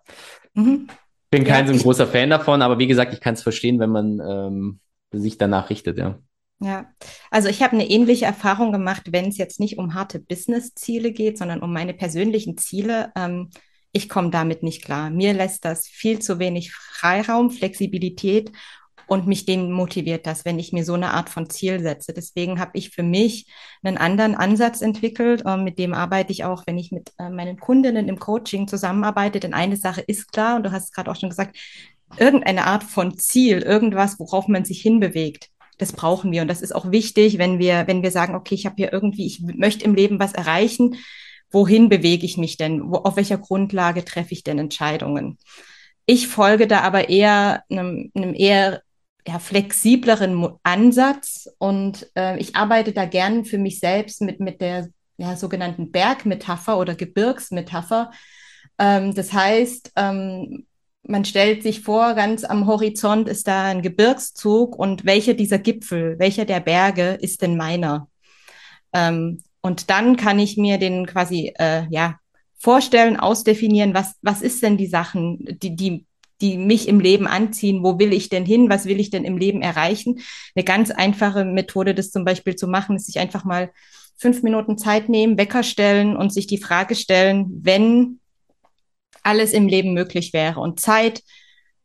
Mhm. 0.54 0.90
Bin 1.32 1.46
kein 1.46 1.66
ja, 1.66 1.68
so 1.68 1.80
ein 1.80 1.82
großer 1.82 2.06
Fan 2.06 2.30
davon, 2.30 2.62
aber 2.62 2.80
wie 2.80 2.88
gesagt, 2.88 3.14
ich 3.14 3.22
kann 3.22 3.36
es 3.36 3.42
verstehen, 3.42 3.80
wenn 3.80 3.90
man 3.90 4.20
ähm, 4.20 4.80
sich 5.14 5.38
danach 5.38 5.70
richtet, 5.70 5.98
ja. 5.98 6.20
Ja, 6.60 6.92
also 7.32 7.48
ich 7.48 7.64
habe 7.64 7.72
eine 7.74 7.90
ähnliche 7.90 8.26
Erfahrung 8.26 8.74
gemacht, 8.74 9.14
wenn 9.14 9.30
es 9.30 9.38
jetzt 9.38 9.62
nicht 9.62 9.78
um 9.78 9.94
harte 9.94 10.20
Business-Ziele 10.20 11.14
geht, 11.14 11.38
sondern 11.38 11.62
um 11.62 11.72
meine 11.72 11.94
persönlichen 11.94 12.58
Ziele. 12.58 13.14
Ähm, 13.16 13.50
ich 13.94 14.10
komme 14.10 14.32
damit 14.32 14.64
nicht 14.64 14.84
klar. 14.84 15.10
Mir 15.10 15.34
lässt 15.34 15.64
das 15.64 15.88
viel 15.88 16.20
zu 16.20 16.40
wenig 16.40 16.74
Freiraum, 16.74 17.52
Flexibilität 17.52 18.52
und 19.08 19.28
mich 19.28 19.46
motiviert 19.48 20.26
das, 20.26 20.46
wenn 20.46 20.58
ich 20.58 20.74
mir 20.74 20.84
so 20.84 20.94
eine 20.94 21.12
Art 21.12 21.30
von 21.30 21.50
Ziel 21.50 21.80
setze. 21.80 22.14
Deswegen 22.14 22.60
habe 22.60 22.72
ich 22.74 22.90
für 22.90 23.04
mich 23.04 23.46
einen 23.84 23.98
anderen 23.98 24.36
Ansatz 24.36 24.82
entwickelt. 24.82 25.44
Äh, 25.46 25.58
mit 25.58 25.78
dem 25.78 25.94
arbeite 25.94 26.32
ich 26.32 26.44
auch, 26.44 26.64
wenn 26.66 26.78
ich 26.78 26.92
mit 26.92 27.12
äh, 27.20 27.30
meinen 27.30 27.60
Kundinnen 27.60 28.10
im 28.10 28.20
Coaching 28.20 28.68
zusammenarbeite. 28.68 29.40
Denn 29.40 29.54
eine 29.54 29.78
Sache 29.78 30.02
ist 30.02 30.32
klar, 30.32 30.56
und 30.56 30.64
du 30.64 30.72
hast 30.72 30.94
gerade 30.94 31.12
auch 31.12 31.16
schon 31.16 31.30
gesagt, 31.30 31.56
irgendeine 32.18 32.66
Art 32.66 32.84
von 32.84 33.18
Ziel, 33.18 33.60
irgendwas, 33.60 34.20
worauf 34.20 34.48
man 34.48 34.66
sich 34.66 34.82
hinbewegt. 34.82 35.50
Das 35.78 35.94
brauchen 35.94 36.32
wir. 36.32 36.42
Und 36.42 36.48
das 36.48 36.62
ist 36.62 36.74
auch 36.74 36.92
wichtig, 36.92 37.38
wenn 37.38 37.60
wir, 37.60 37.88
wenn 37.88 38.04
wir 38.04 38.12
sagen, 38.12 38.36
okay, 38.36 38.56
ich 38.56 38.66
habe 38.66 38.76
hier 38.78 38.94
irgendwie, 38.94 39.26
ich 39.26 39.42
möchte 39.42 39.86
im 39.86 39.96
Leben 39.96 40.20
was 40.20 40.34
erreichen. 40.34 40.96
Wohin 41.54 41.88
bewege 41.88 42.26
ich 42.26 42.38
mich 42.38 42.58
denn? 42.58 42.92
Wo, 42.92 42.98
auf 42.98 43.16
welcher 43.16 43.38
Grundlage 43.38 44.04
treffe 44.04 44.34
ich 44.34 44.44
denn 44.44 44.60
Entscheidungen? 44.60 45.38
Ich 46.06 46.28
folge 46.28 46.68
da 46.68 46.82
aber 46.82 47.10
eher 47.10 47.64
einem, 47.70 48.12
einem 48.16 48.34
eher 48.34 48.82
ja, 49.26 49.40
flexibleren 49.40 50.50
Ansatz 50.64 51.48
und 51.60 52.10
äh, 52.18 52.38
ich 52.40 52.56
arbeite 52.56 52.92
da 52.92 53.06
gern 53.06 53.46
für 53.46 53.58
mich 53.58 53.80
selbst 53.80 54.22
mit, 54.22 54.42
mit 54.42 54.60
der 54.60 54.90
ja, 55.18 55.36
sogenannten 55.36 55.92
Bergmetapher 55.92 56.78
oder 56.78 56.96
Gebirgsmetapher. 56.96 58.12
Ähm, 58.80 59.14
das 59.14 59.32
heißt, 59.32 59.94
ähm, 59.96 60.66
man 61.04 61.24
stellt 61.24 61.64
sich 61.64 61.82
vor, 61.82 62.16
ganz 62.16 62.44
am 62.44 62.66
Horizont 62.66 63.30
ist 63.30 63.48
da 63.48 63.66
ein 63.66 63.82
Gebirgszug 63.82 64.78
und 64.78 65.06
welcher 65.06 65.34
dieser 65.36 65.60
Gipfel, 65.60 66.18
welcher 66.18 66.46
der 66.46 66.62
Berge 66.62 67.18
ist 67.22 67.42
denn 67.42 67.58
meiner? 67.58 68.08
Ähm, 68.94 69.44
und 69.64 69.90
dann 69.90 70.18
kann 70.18 70.38
ich 70.38 70.58
mir 70.58 70.78
den 70.78 71.08
quasi 71.08 71.54
äh, 71.58 71.88
ja 71.90 72.20
vorstellen, 72.60 73.18
ausdefinieren, 73.18 73.94
was 73.94 74.16
was 74.22 74.42
ist 74.44 74.62
denn 74.62 74.78
die 74.78 74.88
Sachen, 74.88 75.40
die 75.62 75.76
die 75.76 76.06
die 76.42 76.58
mich 76.58 76.90
im 76.90 77.00
Leben 77.00 77.26
anziehen. 77.26 77.84
Wo 77.84 78.00
will 78.00 78.12
ich 78.12 78.28
denn 78.28 78.46
hin? 78.46 78.70
Was 78.70 78.86
will 78.86 79.00
ich 79.00 79.10
denn 79.10 79.24
im 79.24 79.38
Leben 79.38 79.62
erreichen? 79.62 80.20
Eine 80.56 80.66
ganz 80.66 80.92
einfache 80.92 81.46
Methode, 81.46 81.96
das 81.96 82.12
zum 82.12 82.26
Beispiel 82.26 82.56
zu 82.56 82.68
machen, 82.68 82.98
ist 82.98 83.06
sich 83.06 83.20
einfach 83.20 83.46
mal 83.46 83.72
fünf 84.18 84.44
Minuten 84.44 84.78
Zeit 84.78 85.10
nehmen, 85.10 85.38
Wecker 85.38 85.64
stellen 85.64 86.18
und 86.18 86.34
sich 86.34 86.46
die 86.48 86.58
Frage 86.58 86.96
stellen, 86.96 87.46
wenn 87.64 88.20
alles 89.24 89.54
im 89.54 89.68
Leben 89.68 89.94
möglich 89.94 90.34
wäre 90.34 90.60
und 90.60 90.80
Zeit 90.80 91.24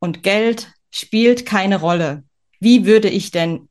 und 0.01 0.23
Geld 0.25 0.73
spielt 0.91 1.47
keine 1.47 1.81
Rolle. 1.81 2.25
Wie 2.59 2.85
würde 2.85 3.09
ich 3.09 3.31
denn 3.31 3.69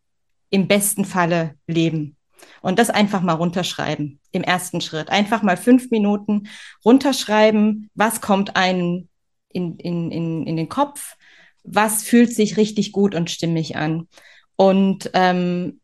im 0.49 0.67
besten 0.67 1.03
Falle 1.03 1.55
leben? 1.67 2.16
Und 2.61 2.79
das 2.79 2.89
einfach 2.89 3.21
mal 3.21 3.33
runterschreiben 3.33 4.19
im 4.31 4.43
ersten 4.43 4.81
Schritt. 4.81 5.09
Einfach 5.09 5.43
mal 5.43 5.57
fünf 5.57 5.91
Minuten 5.91 6.47
runterschreiben, 6.83 7.89
was 7.93 8.21
kommt 8.21 8.55
einem 8.55 9.07
in, 9.49 9.77
in, 9.77 10.11
in, 10.11 10.47
in 10.47 10.57
den 10.57 10.69
Kopf, 10.69 11.15
was 11.63 12.03
fühlt 12.03 12.33
sich 12.33 12.57
richtig 12.57 12.91
gut 12.91 13.15
und 13.15 13.29
stimmig 13.29 13.75
an. 13.75 14.07
Und 14.55 15.11
ähm, 15.13 15.79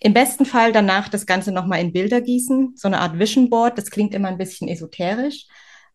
im 0.00 0.14
besten 0.14 0.44
Fall 0.44 0.72
danach 0.72 1.08
das 1.08 1.26
Ganze 1.26 1.52
nochmal 1.52 1.80
in 1.80 1.92
Bilder 1.92 2.20
gießen, 2.20 2.74
so 2.76 2.88
eine 2.88 3.00
Art 3.00 3.18
Vision 3.18 3.50
Board. 3.50 3.78
Das 3.78 3.90
klingt 3.90 4.14
immer 4.14 4.28
ein 4.28 4.38
bisschen 4.38 4.68
esoterisch, 4.68 5.46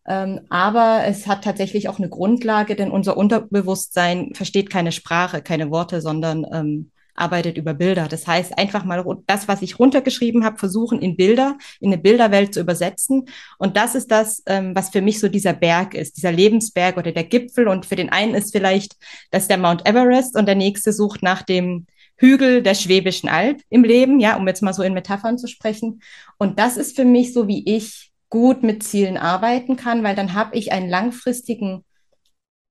ähm, 0.06 0.40
aber 0.48 1.02
es 1.04 1.26
hat 1.26 1.44
tatsächlich 1.44 1.88
auch 1.88 1.98
eine 1.98 2.08
Grundlage, 2.08 2.74
denn 2.74 2.90
unser 2.90 3.16
Unterbewusstsein 3.18 4.32
versteht 4.34 4.70
keine 4.70 4.92
Sprache, 4.92 5.42
keine 5.42 5.70
Worte, 5.70 6.00
sondern 6.00 6.46
ähm, 6.50 6.90
arbeitet 7.18 7.56
über 7.56 7.74
Bilder. 7.74 8.08
Das 8.08 8.26
heißt, 8.26 8.56
einfach 8.58 8.84
mal 8.84 9.04
das, 9.26 9.48
was 9.48 9.62
ich 9.62 9.78
runtergeschrieben 9.78 10.44
habe, 10.44 10.58
versuchen 10.58 11.00
in 11.00 11.16
Bilder, 11.16 11.56
in 11.80 11.92
eine 11.92 12.00
Bilderwelt 12.00 12.54
zu 12.54 12.60
übersetzen. 12.60 13.26
Und 13.58 13.76
das 13.76 13.94
ist 13.94 14.10
das, 14.10 14.42
ähm, 14.46 14.74
was 14.74 14.90
für 14.90 15.02
mich 15.02 15.20
so 15.20 15.28
dieser 15.28 15.52
Berg 15.52 15.94
ist, 15.94 16.16
dieser 16.16 16.32
Lebensberg 16.32 16.96
oder 16.96 17.12
der 17.12 17.24
Gipfel. 17.24 17.68
Und 17.68 17.86
für 17.86 17.96
den 17.96 18.10
einen 18.10 18.34
ist 18.34 18.52
vielleicht 18.52 18.96
das 19.30 19.48
der 19.48 19.58
Mount 19.58 19.86
Everest 19.86 20.36
und 20.36 20.46
der 20.46 20.54
nächste 20.54 20.92
sucht 20.92 21.22
nach 21.22 21.42
dem 21.42 21.86
Hügel 22.16 22.62
der 22.62 22.74
Schwäbischen 22.74 23.28
Alb 23.28 23.62
im 23.70 23.84
Leben, 23.84 24.18
ja, 24.20 24.36
um 24.36 24.46
jetzt 24.46 24.62
mal 24.62 24.74
so 24.74 24.82
in 24.82 24.92
Metaphern 24.92 25.38
zu 25.38 25.46
sprechen. 25.46 26.02
Und 26.36 26.58
das 26.58 26.76
ist 26.76 26.96
für 26.96 27.04
mich 27.04 27.32
so, 27.32 27.46
wie 27.46 27.64
ich 27.64 28.10
gut 28.28 28.62
mit 28.62 28.82
Zielen 28.82 29.16
arbeiten 29.16 29.76
kann, 29.76 30.02
weil 30.02 30.16
dann 30.16 30.34
habe 30.34 30.56
ich 30.56 30.72
einen 30.72 30.88
langfristigen, 30.90 31.84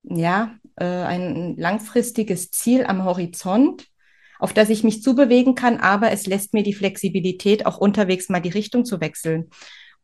ja, 0.04 0.56
äh, 0.76 0.86
ein 0.86 1.56
langfristiges 1.58 2.52
Ziel 2.52 2.86
am 2.86 3.04
Horizont 3.04 3.88
auf 4.40 4.54
das 4.54 4.70
ich 4.70 4.84
mich 4.84 5.02
zubewegen 5.02 5.56
kann, 5.56 5.78
aber 5.78 6.12
es 6.12 6.28
lässt 6.28 6.54
mir 6.54 6.64
die 6.64 6.74
Flexibilität, 6.74 7.66
auch 7.66 7.78
unterwegs 7.78 8.30
mal 8.30 8.40
die 8.40 8.50
Richtung 8.50 8.86
zu 8.86 9.02
wechseln 9.02 9.50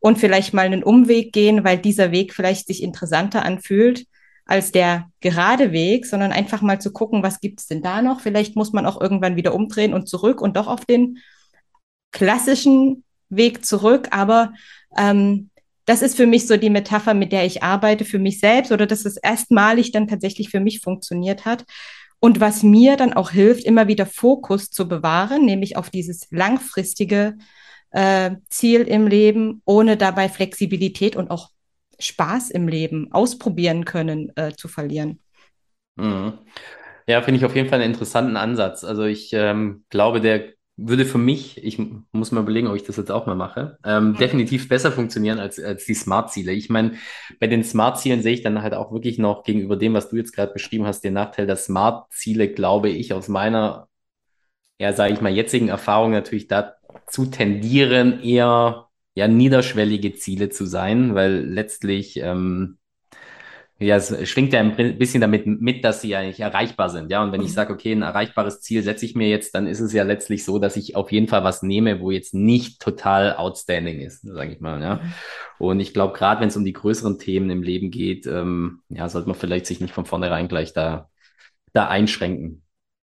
und 0.00 0.18
vielleicht 0.18 0.52
mal 0.52 0.66
einen 0.66 0.82
Umweg 0.82 1.32
gehen, 1.32 1.64
weil 1.64 1.78
dieser 1.78 2.12
Weg 2.12 2.34
vielleicht 2.34 2.66
sich 2.66 2.82
interessanter 2.82 3.44
anfühlt 3.44 4.06
als 4.46 4.72
der 4.72 5.10
gerade 5.20 5.72
Weg, 5.72 6.06
sondern 6.06 6.32
einfach 6.32 6.60
mal 6.60 6.80
zu 6.80 6.92
gucken, 6.92 7.22
was 7.22 7.40
gibt 7.40 7.60
es 7.60 7.66
denn 7.66 7.82
da 7.82 8.02
noch? 8.02 8.20
Vielleicht 8.20 8.56
muss 8.56 8.72
man 8.72 8.86
auch 8.86 9.00
irgendwann 9.00 9.36
wieder 9.36 9.54
umdrehen 9.54 9.94
und 9.94 10.08
zurück 10.08 10.40
und 10.40 10.56
doch 10.56 10.66
auf 10.66 10.84
den 10.84 11.18
klassischen 12.12 13.04
Weg 13.30 13.64
zurück. 13.64 14.08
Aber 14.10 14.52
ähm, 14.98 15.50
das 15.86 16.02
ist 16.02 16.16
für 16.16 16.26
mich 16.26 16.46
so 16.46 16.56
die 16.56 16.70
Metapher, 16.70 17.14
mit 17.14 17.32
der 17.32 17.44
ich 17.44 17.62
arbeite 17.62 18.04
für 18.04 18.18
mich 18.18 18.40
selbst 18.40 18.72
oder 18.72 18.86
dass 18.86 19.04
es 19.04 19.16
erstmalig 19.16 19.92
dann 19.92 20.08
tatsächlich 20.08 20.50
für 20.50 20.60
mich 20.60 20.80
funktioniert 20.80 21.44
hat. 21.44 21.64
Und 22.24 22.40
was 22.40 22.62
mir 22.62 22.96
dann 22.96 23.12
auch 23.12 23.32
hilft, 23.32 23.64
immer 23.64 23.86
wieder 23.86 24.06
Fokus 24.06 24.70
zu 24.70 24.88
bewahren, 24.88 25.44
nämlich 25.44 25.76
auf 25.76 25.90
dieses 25.90 26.26
langfristige 26.30 27.36
äh, 27.90 28.30
Ziel 28.48 28.80
im 28.80 29.06
Leben, 29.06 29.60
ohne 29.66 29.98
dabei 29.98 30.30
Flexibilität 30.30 31.16
und 31.16 31.30
auch 31.30 31.50
Spaß 31.98 32.48
im 32.48 32.66
Leben 32.66 33.12
ausprobieren 33.12 33.84
können 33.84 34.32
äh, 34.36 34.52
zu 34.52 34.68
verlieren. 34.68 35.20
Mhm. 35.96 36.38
Ja, 37.06 37.20
finde 37.20 37.40
ich 37.40 37.44
auf 37.44 37.54
jeden 37.54 37.68
Fall 37.68 37.82
einen 37.82 37.92
interessanten 37.92 38.38
Ansatz. 38.38 38.84
Also 38.84 39.02
ich 39.04 39.34
ähm, 39.34 39.84
glaube, 39.90 40.22
der 40.22 40.54
würde 40.76 41.04
für 41.04 41.18
mich, 41.18 41.62
ich 41.62 41.78
muss 42.10 42.32
mal 42.32 42.40
überlegen, 42.40 42.66
ob 42.66 42.74
ich 42.74 42.82
das 42.82 42.96
jetzt 42.96 43.12
auch 43.12 43.26
mal 43.26 43.36
mache, 43.36 43.78
ähm, 43.84 44.08
mhm. 44.08 44.16
definitiv 44.16 44.68
besser 44.68 44.90
funktionieren 44.90 45.38
als, 45.38 45.60
als 45.60 45.84
die 45.84 45.94
Smart-Ziele. 45.94 46.52
Ich 46.52 46.68
meine, 46.68 46.94
bei 47.38 47.46
den 47.46 47.62
Smart-Zielen 47.62 48.22
sehe 48.22 48.34
ich 48.34 48.42
dann 48.42 48.60
halt 48.62 48.74
auch 48.74 48.92
wirklich 48.92 49.18
noch 49.18 49.44
gegenüber 49.44 49.76
dem, 49.76 49.94
was 49.94 50.10
du 50.10 50.16
jetzt 50.16 50.32
gerade 50.32 50.52
beschrieben 50.52 50.86
hast, 50.86 51.02
den 51.02 51.14
Nachteil, 51.14 51.46
dass 51.46 51.66
Smart-Ziele, 51.66 52.48
glaube 52.48 52.88
ich, 52.88 53.12
aus 53.12 53.28
meiner, 53.28 53.88
ja, 54.80 54.92
sage 54.92 55.14
ich 55.14 55.20
mal, 55.20 55.32
jetzigen 55.32 55.68
Erfahrung 55.68 56.10
natürlich 56.10 56.48
dazu 56.48 57.26
tendieren, 57.26 58.20
eher 58.20 58.88
ja 59.14 59.28
niederschwellige 59.28 60.14
Ziele 60.14 60.48
zu 60.48 60.66
sein, 60.66 61.14
weil 61.14 61.44
letztlich 61.44 62.16
ähm, 62.16 62.78
ja, 63.84 63.96
es 63.96 64.28
schwingt 64.28 64.52
ja 64.52 64.60
ein 64.60 64.98
bisschen 64.98 65.20
damit 65.20 65.46
mit, 65.46 65.84
dass 65.84 66.00
sie 66.00 66.08
ja 66.08 66.22
nicht 66.22 66.40
erreichbar 66.40 66.90
sind. 66.90 67.10
Ja, 67.10 67.22
und 67.22 67.32
wenn 67.32 67.40
ich 67.40 67.48
mhm. 67.48 67.54
sage, 67.54 67.72
okay, 67.72 67.92
ein 67.92 68.02
erreichbares 68.02 68.60
Ziel 68.60 68.82
setze 68.82 69.04
ich 69.04 69.14
mir 69.14 69.28
jetzt, 69.28 69.54
dann 69.54 69.66
ist 69.66 69.80
es 69.80 69.92
ja 69.92 70.02
letztlich 70.02 70.44
so, 70.44 70.58
dass 70.58 70.76
ich 70.76 70.96
auf 70.96 71.12
jeden 71.12 71.28
Fall 71.28 71.44
was 71.44 71.62
nehme, 71.62 72.00
wo 72.00 72.10
jetzt 72.10 72.34
nicht 72.34 72.80
total 72.80 73.36
outstanding 73.36 74.00
ist, 74.00 74.22
sage 74.22 74.52
ich 74.52 74.60
mal. 74.60 74.80
Ja, 74.82 74.96
mhm. 74.96 75.12
und 75.58 75.80
ich 75.80 75.92
glaube, 75.94 76.16
gerade 76.16 76.40
wenn 76.40 76.48
es 76.48 76.56
um 76.56 76.64
die 76.64 76.72
größeren 76.72 77.18
Themen 77.18 77.50
im 77.50 77.62
Leben 77.62 77.90
geht, 77.90 78.26
ähm, 78.26 78.80
ja, 78.88 79.08
sollte 79.08 79.28
man 79.28 79.38
vielleicht 79.38 79.66
sich 79.66 79.80
nicht 79.80 79.94
von 79.94 80.06
vornherein 80.06 80.48
gleich 80.48 80.72
da 80.72 81.08
da 81.72 81.88
einschränken. 81.88 82.62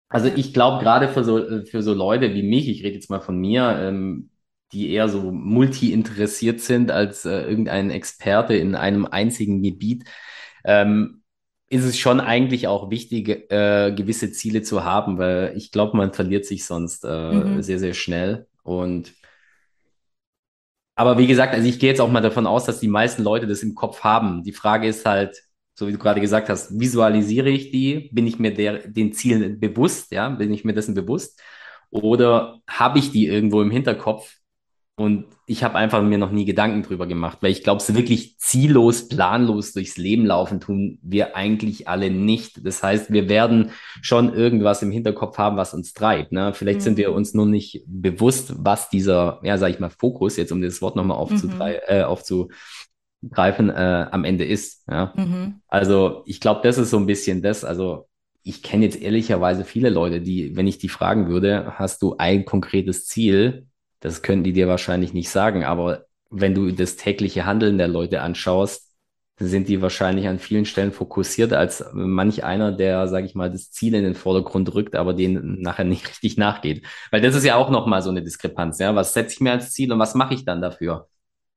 Also 0.10 0.30
ich 0.34 0.54
glaube, 0.54 0.84
gerade 0.84 1.08
für 1.10 1.24
so 1.24 1.66
für 1.66 1.82
so 1.84 1.94
Leute 1.94 2.34
wie 2.34 2.44
mich, 2.44 2.70
ich 2.70 2.84
rede 2.84 2.96
jetzt 2.96 3.10
mal 3.10 3.22
von 3.22 3.38
mir, 3.38 3.78
ähm, 3.80 4.30
die 4.74 4.92
eher 4.92 5.10
so 5.10 5.32
multi-interessiert 5.32 6.62
sind 6.62 6.92
als 6.92 7.26
äh, 7.26 7.42
irgendein 7.42 7.90
Experte 7.90 8.56
in 8.56 8.76
einem 8.76 9.06
einzigen 9.06 9.62
Gebiet, 9.62 10.06
ähm, 10.64 11.24
ist 11.70 11.86
es 11.86 11.98
schon 11.98 12.20
eigentlich 12.20 12.68
auch 12.68 12.90
wichtig, 12.90 13.50
äh, 13.52 13.94
gewisse 13.96 14.32
Ziele 14.32 14.62
zu 14.62 14.84
haben, 14.84 15.18
weil 15.18 15.54
ich 15.56 15.72
glaube, 15.72 15.96
man 15.96 16.14
verliert 16.14 16.46
sich 16.46 16.66
sonst 16.66 17.06
äh, 17.06 17.32
mhm. 17.32 17.62
sehr, 17.62 17.80
sehr 17.80 17.94
schnell. 17.94 18.48
Und 18.64 19.14
aber 20.96 21.18
wie 21.18 21.28
gesagt, 21.28 21.54
also 21.54 21.68
ich 21.68 21.80
gehe 21.80 21.90
jetzt 21.90 22.02
auch 22.02 22.12
mal 22.12 22.22
davon 22.22 22.46
aus, 22.46 22.66
dass 22.66 22.80
die 22.80 22.88
meisten 22.88 23.24
Leute 23.24 23.48
das 23.48 23.64
im 23.64 23.74
Kopf 23.74 24.02
haben. 24.04 24.44
Die 24.44 24.52
Frage 24.52 24.88
ist 24.88 25.06
halt, 25.06 25.42
so 25.74 25.88
wie 25.88 25.94
du 25.94 25.98
gerade 25.98 26.22
gesagt 26.22 26.50
hast, 26.50 26.78
visualisiere 26.80 27.50
ich 27.50 27.72
die? 27.72 28.10
Bin 28.12 28.28
ich 28.28 28.38
mir 28.38 28.54
der, 28.54 28.88
den 28.88 29.14
Zielen 29.14 29.60
bewusst? 29.60 30.12
Ja, 30.12 30.30
bin 30.30 30.54
ich 30.54 30.66
mir 30.66 30.74
dessen 30.74 30.94
bewusst? 30.94 31.42
Oder 31.90 32.62
habe 32.68 33.00
ich 33.00 33.12
die 33.12 33.28
irgendwo 33.28 33.62
im 33.62 33.72
Hinterkopf 33.72 34.41
und 35.02 35.26
ich 35.48 35.64
habe 35.64 35.76
einfach 35.76 36.04
mir 36.04 36.20
noch 36.20 36.32
nie 36.32 36.46
Gedanken 36.46 36.84
drüber 36.84 37.08
gemacht, 37.08 37.40
weil 37.42 37.52
ich 37.52 37.64
glaube, 37.64 37.82
so 37.82 37.96
wirklich 37.96 38.38
ziellos, 38.38 39.08
planlos 39.08 39.74
durchs 39.74 39.98
Leben 39.98 40.28
laufen 40.28 40.60
tun 40.60 41.00
wir 41.02 41.36
eigentlich 41.36 41.88
alle 41.88 42.12
nicht. 42.12 42.66
Das 42.66 42.84
heißt, 42.84 43.12
wir 43.12 43.28
werden 43.28 43.72
schon 44.04 44.32
irgendwas 44.34 44.84
im 44.84 44.92
Hinterkopf 44.92 45.40
haben, 45.40 45.58
was 45.58 45.74
uns 45.74 45.94
treibt. 45.94 46.32
Ne? 46.32 46.54
Vielleicht 46.54 46.82
mhm. 46.82 46.84
sind 46.84 46.98
wir 46.98 47.10
mhm. 47.10 47.16
uns 47.16 47.34
nur 47.34 47.48
nicht 47.48 47.84
bewusst, 47.88 48.54
was 48.60 48.90
dieser, 48.90 49.40
ja, 49.44 49.58
sag 49.58 49.72
ich 49.72 49.80
mal, 49.80 49.90
Fokus, 49.90 50.38
jetzt 50.38 50.52
um 50.52 50.62
das 50.62 50.82
Wort 50.84 50.96
nochmal 50.96 51.26
mhm. 51.30 51.60
äh, 51.88 52.04
aufzugreifen, 52.04 53.70
äh, 53.72 54.06
am 54.12 54.24
Ende 54.24 54.46
ist. 54.46 54.88
Ja? 54.88 55.14
Mhm. 55.16 55.62
Also 55.68 56.22
ich 56.28 56.40
glaube, 56.40 56.62
das 56.64 56.78
ist 56.78 56.92
so 56.92 56.98
ein 56.98 57.08
bisschen 57.08 57.42
das. 57.42 57.66
Also 57.66 58.08
ich 58.44 58.62
kenne 58.62 58.86
jetzt 58.86 59.02
ehrlicherweise 59.02 59.66
viele 59.66 59.90
Leute, 59.90 60.22
die, 60.22 60.56
wenn 60.56 60.68
ich 60.68 60.78
die 60.78 60.90
fragen 60.90 61.28
würde, 61.28 61.74
hast 61.80 62.04
du 62.04 62.18
ein 62.18 62.46
konkretes 62.46 63.08
Ziel? 63.08 63.66
Das 64.02 64.22
können 64.22 64.44
die 64.44 64.54
dir 64.54 64.68
wahrscheinlich 64.68 65.14
nicht 65.14 65.30
sagen, 65.30 65.64
aber 65.64 66.06
wenn 66.30 66.54
du 66.54 66.72
das 66.72 66.98
tägliche 66.98 67.46
Handeln 67.46 67.78
der 67.78 67.88
Leute 67.88 68.22
anschaust, 68.22 68.92
sind 69.40 69.68
die 69.68 69.82
wahrscheinlich 69.82 70.28
an 70.28 70.40
vielen 70.40 70.66
Stellen 70.66 70.92
fokussiert 70.92 71.54
als 71.54 71.84
manch 71.94 72.44
einer, 72.44 72.72
der, 72.72 73.08
sage 73.08 73.26
ich 73.26 73.36
mal, 73.36 73.50
das 73.52 73.72
Ziel 73.72 73.96
in 73.96 74.04
den 74.04 74.16
Vordergrund 74.16 74.74
rückt, 74.74 74.96
aber 74.96 75.14
den 75.14 75.62
nachher 75.62 75.86
nicht 75.86 76.08
richtig 76.10 76.38
nachgeht. 76.38 76.86
Weil 77.12 77.22
das 77.22 77.36
ist 77.36 77.46
ja 77.46 77.56
auch 77.56 77.70
nochmal 77.70 78.02
so 78.02 78.10
eine 78.10 78.24
Diskrepanz. 78.24 78.80
Ja? 78.80 78.96
Was 78.96 79.14
setze 79.14 79.36
ich 79.36 79.42
mir 79.42 79.52
als 79.52 79.72
Ziel 79.74 79.92
und 79.92 80.00
was 80.00 80.16
mache 80.16 80.34
ich 80.34 80.46
dann 80.46 80.62
dafür? 80.62 81.08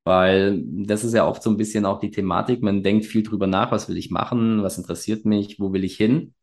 Weil 0.05 0.63
das 0.67 1.05
ist 1.05 1.15
ja 1.15 1.27
oft 1.27 1.43
so 1.43 1.51
ein 1.51 1.57
bisschen 1.57 1.87
auch 1.87 1.99
die 2.01 2.11
Thematik. 2.11 2.63
Man 2.63 2.83
denkt 2.83 3.07
viel 3.07 3.23
drüber 3.23 3.47
nach, 3.47 3.73
was 3.73 3.89
will 3.89 3.97
ich 3.97 4.11
machen, 4.11 4.63
was 4.63 4.79
interessiert 4.79 5.25
mich, 5.25 5.61
wo 5.61 5.73
will 5.73 5.85
ich 5.85 5.97
hin? 5.97 6.34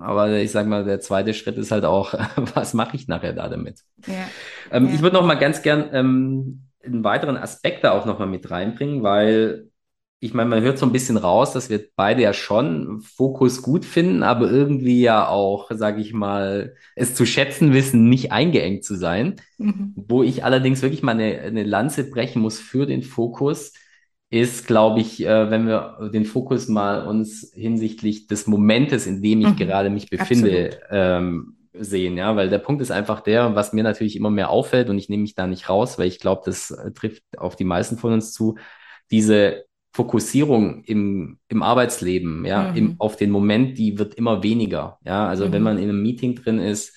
Aber 0.00 0.30
ich 0.32 0.50
sage 0.50 0.68
mal, 0.68 0.84
der 0.84 1.00
zweite 1.00 1.32
Schritt 1.32 1.56
ist 1.56 1.70
halt 1.70 1.84
auch, 1.84 2.14
was 2.54 2.74
mache 2.74 2.96
ich 2.96 3.08
nachher 3.08 3.32
da 3.32 3.48
damit? 3.48 3.80
Ja. 4.06 4.28
Ähm, 4.70 4.88
ja. 4.88 4.94
Ich 4.94 5.02
würde 5.02 5.16
noch 5.16 5.24
mal 5.24 5.34
ganz 5.34 5.62
gern 5.62 5.90
ähm, 5.92 6.62
einen 6.84 7.04
weiteren 7.04 7.36
Aspekt 7.36 7.84
da 7.84 7.92
auch 7.92 8.06
noch 8.06 8.18
mal 8.18 8.26
mit 8.26 8.50
reinbringen, 8.50 9.02
weil 9.02 9.70
ich 10.24 10.32
meine, 10.32 10.48
man 10.48 10.62
hört 10.62 10.78
so 10.78 10.86
ein 10.86 10.92
bisschen 10.92 11.18
raus, 11.18 11.52
dass 11.52 11.68
wir 11.68 11.84
beide 11.96 12.22
ja 12.22 12.32
schon 12.32 13.02
Fokus 13.02 13.60
gut 13.60 13.84
finden, 13.84 14.22
aber 14.22 14.50
irgendwie 14.50 15.02
ja 15.02 15.28
auch, 15.28 15.70
sage 15.70 16.00
ich 16.00 16.14
mal, 16.14 16.76
es 16.96 17.14
zu 17.14 17.26
schätzen 17.26 17.74
wissen, 17.74 18.08
nicht 18.08 18.32
eingeengt 18.32 18.84
zu 18.84 18.94
sein. 18.94 19.36
Mhm. 19.58 19.92
Wo 19.96 20.22
ich 20.22 20.42
allerdings 20.42 20.80
wirklich 20.80 21.02
mal 21.02 21.12
eine, 21.12 21.40
eine 21.40 21.62
Lanze 21.62 22.08
brechen 22.08 22.40
muss 22.40 22.58
für 22.58 22.86
den 22.86 23.02
Fokus, 23.02 23.74
ist, 24.30 24.66
glaube 24.66 25.00
ich, 25.00 25.24
äh, 25.24 25.50
wenn 25.50 25.66
wir 25.66 26.10
den 26.12 26.24
Fokus 26.24 26.68
mal 26.68 27.06
uns 27.06 27.52
hinsichtlich 27.54 28.26
des 28.26 28.46
Momentes, 28.46 29.06
in 29.06 29.22
dem 29.22 29.40
ich 29.40 29.48
mhm. 29.48 29.56
gerade 29.56 29.90
mich 29.90 30.10
befinde, 30.10 30.78
ähm, 30.90 31.56
sehen, 31.74 32.16
ja, 32.16 32.36
weil 32.36 32.48
der 32.48 32.58
Punkt 32.58 32.80
ist 32.82 32.90
einfach 32.90 33.20
der, 33.20 33.54
was 33.54 33.72
mir 33.72 33.82
natürlich 33.82 34.16
immer 34.16 34.30
mehr 34.30 34.50
auffällt 34.50 34.88
und 34.88 34.98
ich 34.98 35.08
nehme 35.08 35.22
mich 35.22 35.34
da 35.34 35.46
nicht 35.46 35.68
raus, 35.68 35.98
weil 35.98 36.06
ich 36.06 36.20
glaube, 36.20 36.42
das 36.44 36.70
äh, 36.70 36.92
trifft 36.92 37.22
auf 37.36 37.56
die 37.56 37.64
meisten 37.64 37.98
von 37.98 38.12
uns 38.12 38.32
zu, 38.32 38.56
diese 39.10 39.64
Fokussierung 39.92 40.82
im, 40.84 41.38
im 41.48 41.62
Arbeitsleben, 41.62 42.44
ja, 42.44 42.70
mhm. 42.70 42.76
im, 42.76 42.94
auf 42.98 43.16
den 43.16 43.30
Moment, 43.30 43.78
die 43.78 43.98
wird 43.98 44.14
immer 44.14 44.42
weniger, 44.42 44.98
ja, 45.04 45.26
also 45.26 45.46
mhm. 45.46 45.52
wenn 45.52 45.62
man 45.62 45.78
in 45.78 45.84
einem 45.84 46.02
Meeting 46.02 46.36
drin 46.36 46.58
ist, 46.58 46.96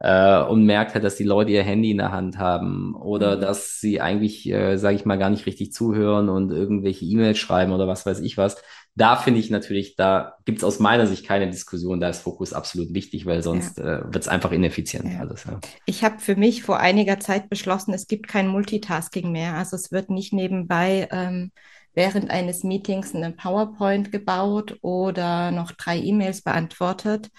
äh, 0.00 0.40
und 0.42 0.64
merkt 0.64 0.94
halt, 0.94 1.04
dass 1.04 1.16
die 1.16 1.24
Leute 1.24 1.50
ihr 1.50 1.62
Handy 1.62 1.90
in 1.90 1.98
der 1.98 2.12
Hand 2.12 2.38
haben 2.38 2.94
oder 2.94 3.36
mhm. 3.36 3.40
dass 3.40 3.80
sie 3.80 4.00
eigentlich, 4.00 4.48
äh, 4.48 4.76
sage 4.76 4.96
ich 4.96 5.04
mal, 5.04 5.18
gar 5.18 5.30
nicht 5.30 5.46
richtig 5.46 5.72
zuhören 5.72 6.28
und 6.28 6.52
irgendwelche 6.52 7.04
E-Mails 7.04 7.38
schreiben 7.38 7.72
oder 7.72 7.88
was 7.88 8.06
weiß 8.06 8.20
ich 8.20 8.36
was. 8.36 8.62
Da 8.94 9.14
finde 9.14 9.38
ich 9.38 9.50
natürlich, 9.50 9.94
da 9.94 10.34
gibt 10.44 10.58
es 10.58 10.64
aus 10.64 10.80
meiner 10.80 11.06
Sicht 11.06 11.24
keine 11.24 11.48
Diskussion, 11.48 12.00
da 12.00 12.08
ist 12.08 12.22
Fokus 12.22 12.52
absolut 12.52 12.94
wichtig, 12.94 13.26
weil 13.26 13.42
sonst 13.42 13.78
ja. 13.78 13.98
äh, 13.98 14.04
wird 14.04 14.24
es 14.24 14.28
einfach 14.28 14.50
ineffizient 14.50 15.12
ja. 15.12 15.20
alles. 15.20 15.44
Ja. 15.44 15.60
Ich 15.86 16.02
habe 16.02 16.18
für 16.18 16.34
mich 16.34 16.62
vor 16.62 16.78
einiger 16.78 17.20
Zeit 17.20 17.48
beschlossen, 17.48 17.94
es 17.94 18.08
gibt 18.08 18.26
kein 18.26 18.48
Multitasking 18.48 19.30
mehr. 19.30 19.54
Also 19.54 19.76
es 19.76 19.92
wird 19.92 20.10
nicht 20.10 20.32
nebenbei 20.32 21.08
ähm, 21.12 21.52
während 21.94 22.30
eines 22.30 22.62
Meetings 22.62 23.14
eine 23.14 23.32
PowerPoint 23.32 24.12
gebaut 24.12 24.78
oder 24.82 25.50
noch 25.50 25.72
drei 25.72 25.98
E-Mails 25.98 26.42
beantwortet, 26.42 27.30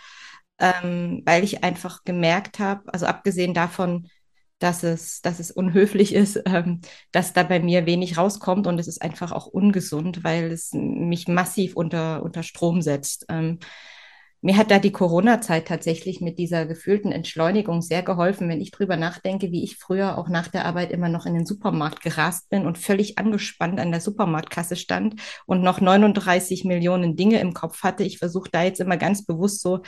ähm, 0.59 1.21
weil 1.25 1.43
ich 1.43 1.63
einfach 1.63 2.03
gemerkt 2.03 2.59
habe, 2.59 2.91
also 2.93 3.05
abgesehen 3.05 3.53
davon, 3.53 4.07
dass 4.59 4.83
es, 4.83 5.21
dass 5.21 5.39
es 5.39 5.51
unhöflich 5.51 6.13
ist, 6.13 6.41
ähm, 6.45 6.81
dass 7.11 7.33
da 7.33 7.43
bei 7.43 7.59
mir 7.59 7.85
wenig 7.85 8.17
rauskommt 8.17 8.67
und 8.67 8.79
es 8.79 8.87
ist 8.87 9.01
einfach 9.01 9.31
auch 9.31 9.47
ungesund, 9.47 10.23
weil 10.23 10.51
es 10.51 10.71
mich 10.73 11.27
massiv 11.27 11.75
unter, 11.75 12.23
unter 12.23 12.43
Strom 12.43 12.81
setzt. 12.81 13.25
Ähm, 13.29 13.59
mir 14.41 14.55
hat 14.55 14.71
da 14.71 14.79
die 14.79 14.93
Corona-Zeit 14.93 15.67
tatsächlich 15.67 16.21
mit 16.21 16.39
dieser 16.39 16.65
gefühlten 16.65 17.11
Entschleunigung 17.11 17.81
sehr 17.81 18.03
geholfen, 18.03 18.47
wenn 18.47 18.61
ich 18.61 18.71
drüber 18.71 18.95
nachdenke, 18.95 19.51
wie 19.51 19.65
ich 19.65 19.75
früher 19.75 20.17
auch 20.17 20.29
nach 20.29 20.47
der 20.47 20.65
Arbeit 20.65 20.91
immer 20.91 21.09
noch 21.09 21.25
in 21.25 21.33
den 21.33 21.45
Supermarkt 21.45 22.01
gerast 22.01 22.49
bin 22.49 22.65
und 22.65 22.77
völlig 22.77 23.17
angespannt 23.17 23.81
an 23.81 23.91
der 23.91 23.99
Supermarktkasse 23.99 24.77
stand 24.77 25.15
und 25.45 25.61
noch 25.61 25.81
39 25.81 26.63
Millionen 26.63 27.17
Dinge 27.17 27.41
im 27.41 27.53
Kopf 27.53 27.83
hatte. 27.83 28.03
Ich 28.03 28.17
versuche 28.17 28.49
da 28.49 28.63
jetzt 28.63 28.79
immer 28.79 28.95
ganz 28.95 29.25
bewusst 29.25 29.61
so 29.61 29.81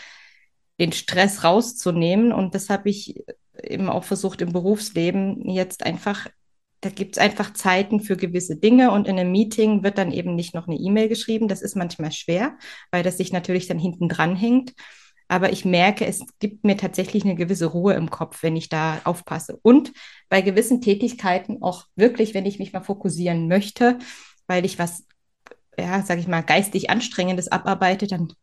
den 0.82 0.91
Stress 0.91 1.44
rauszunehmen. 1.44 2.34
Und 2.34 2.56
das 2.56 2.70
habe 2.70 2.89
ich 2.89 3.24
eben 3.63 3.88
auch 3.88 4.04
versucht 4.04 4.41
im 4.41 4.52
Berufsleben 4.52 5.48
jetzt 5.48 5.86
einfach, 5.86 6.28
da 6.82 6.89
gibt 6.89 7.15
es 7.15 7.22
einfach 7.22 7.54
Zeiten 7.54 8.00
für 8.00 8.17
gewisse 8.17 8.56
Dinge 8.56 8.91
und 8.91 9.08
in 9.08 9.20
einem 9.20 9.32
Meeting 9.32 9.84
wird 9.84 10.00
dann 10.00 10.12
eben 10.12 10.34
nicht 10.34 10.56
noch 10.56 10.67
eine 10.67 10.78
E-Mail 10.78 11.08
geschrieben. 11.08 11.48
Das 11.48 11.62
ist 11.62 11.76
manchmal 11.76 12.12
schwer, 12.12 12.58
weil 12.89 13.04
das 13.04 13.17
sich 13.17 13.32
natürlich 13.32 13.67
dann 13.67 13.78
hinten 13.78 14.10
dran 14.10 14.36
hängt. 14.36 14.74
Aber 15.28 15.54
ich 15.54 15.63
merke, 15.63 16.06
es 16.06 16.26
gibt 16.39 16.65
mir 16.65 16.76
tatsächlich 16.76 17.24
eine 17.24 17.36
gewisse 17.36 17.67
Ruhe 17.67 17.94
im 17.94 18.10
Kopf, 18.10 18.41
wenn 18.41 18.58
ich 18.58 18.67
da 18.67 19.00
aufpasse. 19.06 19.60
Und 19.62 19.94
bei 20.28 20.41
gewissen 20.41 20.82
Tätigkeiten 20.82 21.62
auch 21.62 21.86
wirklich, 21.96 22.34
wenn 22.34 22.48
ich 22.48 22.60
mich 22.60 22.74
mal 22.74 22.82
fokussieren 22.82 23.48
möchte, 23.48 24.00
weil 24.48 24.65
ich 24.65 24.80
was 24.80 25.06
ja, 25.78 26.02
sag 26.04 26.20
ich 26.20 26.28
mal, 26.28 26.41
geistig 26.41 26.89
Anstrengendes 26.89 27.52
abarbeite, 27.52 28.08
dann 28.08 28.34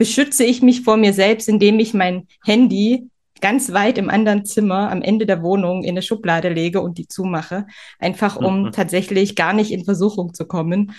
beschütze 0.00 0.44
ich 0.44 0.62
mich 0.62 0.80
vor 0.80 0.96
mir 0.96 1.12
selbst, 1.12 1.46
indem 1.46 1.78
ich 1.78 1.92
mein 1.92 2.26
Handy 2.42 3.10
ganz 3.42 3.70
weit 3.74 3.98
im 3.98 4.08
anderen 4.08 4.46
Zimmer 4.46 4.90
am 4.90 5.02
Ende 5.02 5.26
der 5.26 5.42
Wohnung 5.42 5.84
in 5.84 5.90
eine 5.90 6.00
Schublade 6.00 6.48
lege 6.48 6.80
und 6.80 6.96
die 6.96 7.06
zumache, 7.06 7.66
einfach 7.98 8.36
um 8.36 8.62
mhm. 8.62 8.72
tatsächlich 8.72 9.36
gar 9.36 9.52
nicht 9.52 9.70
in 9.70 9.84
Versuchung 9.84 10.32
zu 10.32 10.46
kommen, 10.46 10.94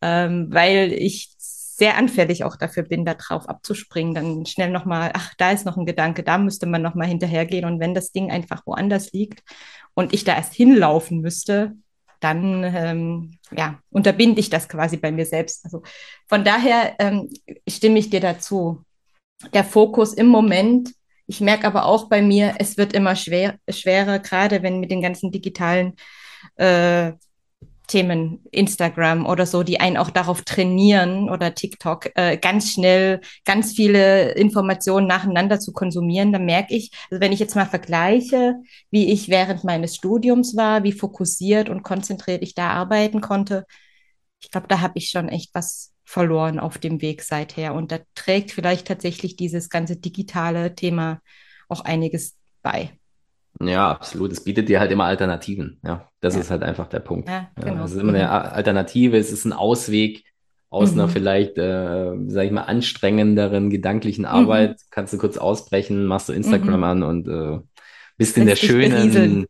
ähm, 0.00 0.46
weil 0.48 0.94
ich 0.94 1.28
sehr 1.38 1.98
anfällig 1.98 2.44
auch 2.44 2.56
dafür 2.56 2.84
bin, 2.84 3.04
da 3.04 3.12
drauf 3.12 3.46
abzuspringen, 3.46 4.14
dann 4.14 4.46
schnell 4.46 4.70
nochmal, 4.70 5.10
ach, 5.12 5.34
da 5.36 5.50
ist 5.50 5.66
noch 5.66 5.76
ein 5.76 5.84
Gedanke, 5.84 6.22
da 6.22 6.38
müsste 6.38 6.64
man 6.64 6.80
nochmal 6.80 7.08
hinterhergehen. 7.08 7.66
Und 7.66 7.78
wenn 7.78 7.92
das 7.92 8.10
Ding 8.10 8.30
einfach 8.30 8.62
woanders 8.64 9.12
liegt 9.12 9.42
und 9.92 10.14
ich 10.14 10.24
da 10.24 10.34
erst 10.34 10.54
hinlaufen 10.54 11.20
müsste, 11.20 11.76
dann 12.20 12.64
ähm, 12.64 13.38
ja, 13.50 13.78
unterbinde 13.90 14.40
ich 14.40 14.50
das 14.50 14.68
quasi 14.68 14.96
bei 14.96 15.12
mir 15.12 15.26
selbst. 15.26 15.64
Also 15.64 15.82
von 16.26 16.44
daher 16.44 16.94
ähm, 16.98 17.28
stimme 17.68 17.98
ich 17.98 18.10
dir 18.10 18.20
dazu. 18.20 18.84
Der 19.52 19.64
Fokus 19.64 20.14
im 20.14 20.26
Moment, 20.26 20.92
ich 21.26 21.40
merke 21.40 21.66
aber 21.66 21.84
auch 21.86 22.08
bei 22.08 22.22
mir, 22.22 22.54
es 22.58 22.76
wird 22.76 22.92
immer 22.92 23.16
schwer, 23.16 23.56
schwerer, 23.68 24.18
gerade 24.18 24.62
wenn 24.62 24.80
mit 24.80 24.90
den 24.90 25.02
ganzen 25.02 25.30
digitalen 25.30 25.94
äh, 26.56 27.12
Themen, 27.86 28.44
Instagram 28.50 29.26
oder 29.26 29.46
so, 29.46 29.62
die 29.62 29.80
einen 29.80 29.96
auch 29.96 30.10
darauf 30.10 30.42
trainieren 30.42 31.30
oder 31.30 31.54
TikTok, 31.54 32.10
äh, 32.14 32.36
ganz 32.36 32.72
schnell 32.72 33.20
ganz 33.44 33.72
viele 33.72 34.32
Informationen 34.32 35.06
nacheinander 35.06 35.60
zu 35.60 35.72
konsumieren, 35.72 36.32
dann 36.32 36.44
merke 36.44 36.74
ich, 36.74 36.90
also 37.10 37.20
wenn 37.20 37.32
ich 37.32 37.40
jetzt 37.40 37.54
mal 37.54 37.66
vergleiche, 37.66 38.56
wie 38.90 39.12
ich 39.12 39.28
während 39.28 39.64
meines 39.64 39.96
Studiums 39.96 40.56
war, 40.56 40.82
wie 40.82 40.92
fokussiert 40.92 41.68
und 41.68 41.82
konzentriert 41.82 42.42
ich 42.42 42.54
da 42.54 42.70
arbeiten 42.70 43.20
konnte, 43.20 43.64
ich 44.40 44.50
glaube, 44.50 44.68
da 44.68 44.80
habe 44.80 44.98
ich 44.98 45.10
schon 45.10 45.28
echt 45.28 45.54
was 45.54 45.92
verloren 46.04 46.60
auf 46.60 46.78
dem 46.78 47.02
Weg 47.02 47.22
seither. 47.22 47.74
Und 47.74 47.92
da 47.92 47.98
trägt 48.14 48.52
vielleicht 48.52 48.86
tatsächlich 48.86 49.36
dieses 49.36 49.68
ganze 49.68 49.96
digitale 49.96 50.74
Thema 50.74 51.20
auch 51.68 51.80
einiges 51.80 52.36
bei. 52.62 52.92
Ja, 53.60 53.90
absolut. 53.90 54.32
Es 54.32 54.44
bietet 54.44 54.68
dir 54.68 54.80
halt 54.80 54.90
immer 54.90 55.04
Alternativen. 55.04 55.80
Ja, 55.84 56.08
das 56.20 56.34
ja. 56.34 56.40
ist 56.40 56.50
halt 56.50 56.62
einfach 56.62 56.88
der 56.88 57.00
Punkt. 57.00 57.28
Ja, 57.28 57.48
genau. 57.56 57.84
Es 57.84 57.92
ist 57.92 58.00
immer 58.00 58.14
eine. 58.14 58.30
Alternative, 58.30 59.16
es 59.16 59.32
ist 59.32 59.44
ein 59.44 59.52
Ausweg 59.52 60.24
aus 60.68 60.92
mhm. 60.92 61.00
einer 61.00 61.08
vielleicht, 61.08 61.58
äh, 61.58 62.12
sag 62.26 62.44
ich 62.44 62.52
mal, 62.52 62.62
anstrengenderen 62.62 63.70
gedanklichen. 63.70 64.24
Arbeit. 64.24 64.72
Mhm. 64.72 64.76
Kannst 64.90 65.12
du 65.12 65.18
kurz 65.18 65.36
ausbrechen, 65.38 66.06
machst 66.06 66.28
du 66.28 66.32
Instagram 66.32 66.78
mhm. 66.78 66.84
an 66.84 67.02
und 67.02 67.28
äh, 67.28 67.60
bist 68.16 68.36
in 68.36 68.46
der 68.46 68.56
schönen 68.56 69.46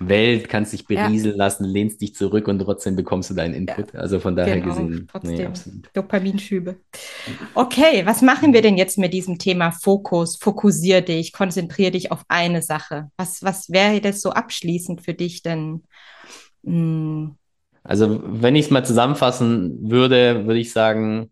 Welt, 0.00 0.48
kannst 0.48 0.72
dich 0.72 0.86
berieseln 0.86 1.36
ja. 1.36 1.44
lassen, 1.44 1.64
lehnst 1.64 2.00
dich 2.00 2.14
zurück 2.14 2.48
und 2.48 2.58
trotzdem 2.58 2.96
bekommst 2.96 3.28
du 3.30 3.34
deinen 3.34 3.52
Input. 3.52 3.92
Ja. 3.92 4.00
Also 4.00 4.18
von 4.18 4.34
daher 4.34 4.60
genau, 4.60 4.74
gesehen. 4.74 5.06
Trotzdem 5.10 5.52
nee, 5.52 5.82
Dopaminschübe. 5.92 6.76
Okay, 7.54 8.06
was 8.06 8.22
machen 8.22 8.54
wir 8.54 8.62
denn 8.62 8.78
jetzt 8.78 8.96
mit 8.96 9.12
diesem 9.12 9.38
Thema 9.38 9.70
Fokus? 9.70 10.36
Fokussier 10.36 11.02
dich, 11.02 11.32
konzentrier 11.32 11.90
dich 11.90 12.10
auf 12.10 12.24
eine 12.28 12.62
Sache. 12.62 13.10
Was, 13.18 13.42
was 13.42 13.70
wäre 13.70 14.00
das 14.00 14.22
so 14.22 14.30
abschließend 14.30 15.02
für 15.02 15.14
dich 15.14 15.42
denn? 15.42 15.82
Hm. 16.64 17.36
Also, 17.82 18.20
wenn 18.24 18.56
ich 18.56 18.66
es 18.66 18.70
mal 18.70 18.84
zusammenfassen 18.84 19.90
würde, 19.90 20.46
würde 20.46 20.60
ich 20.60 20.72
sagen, 20.72 21.30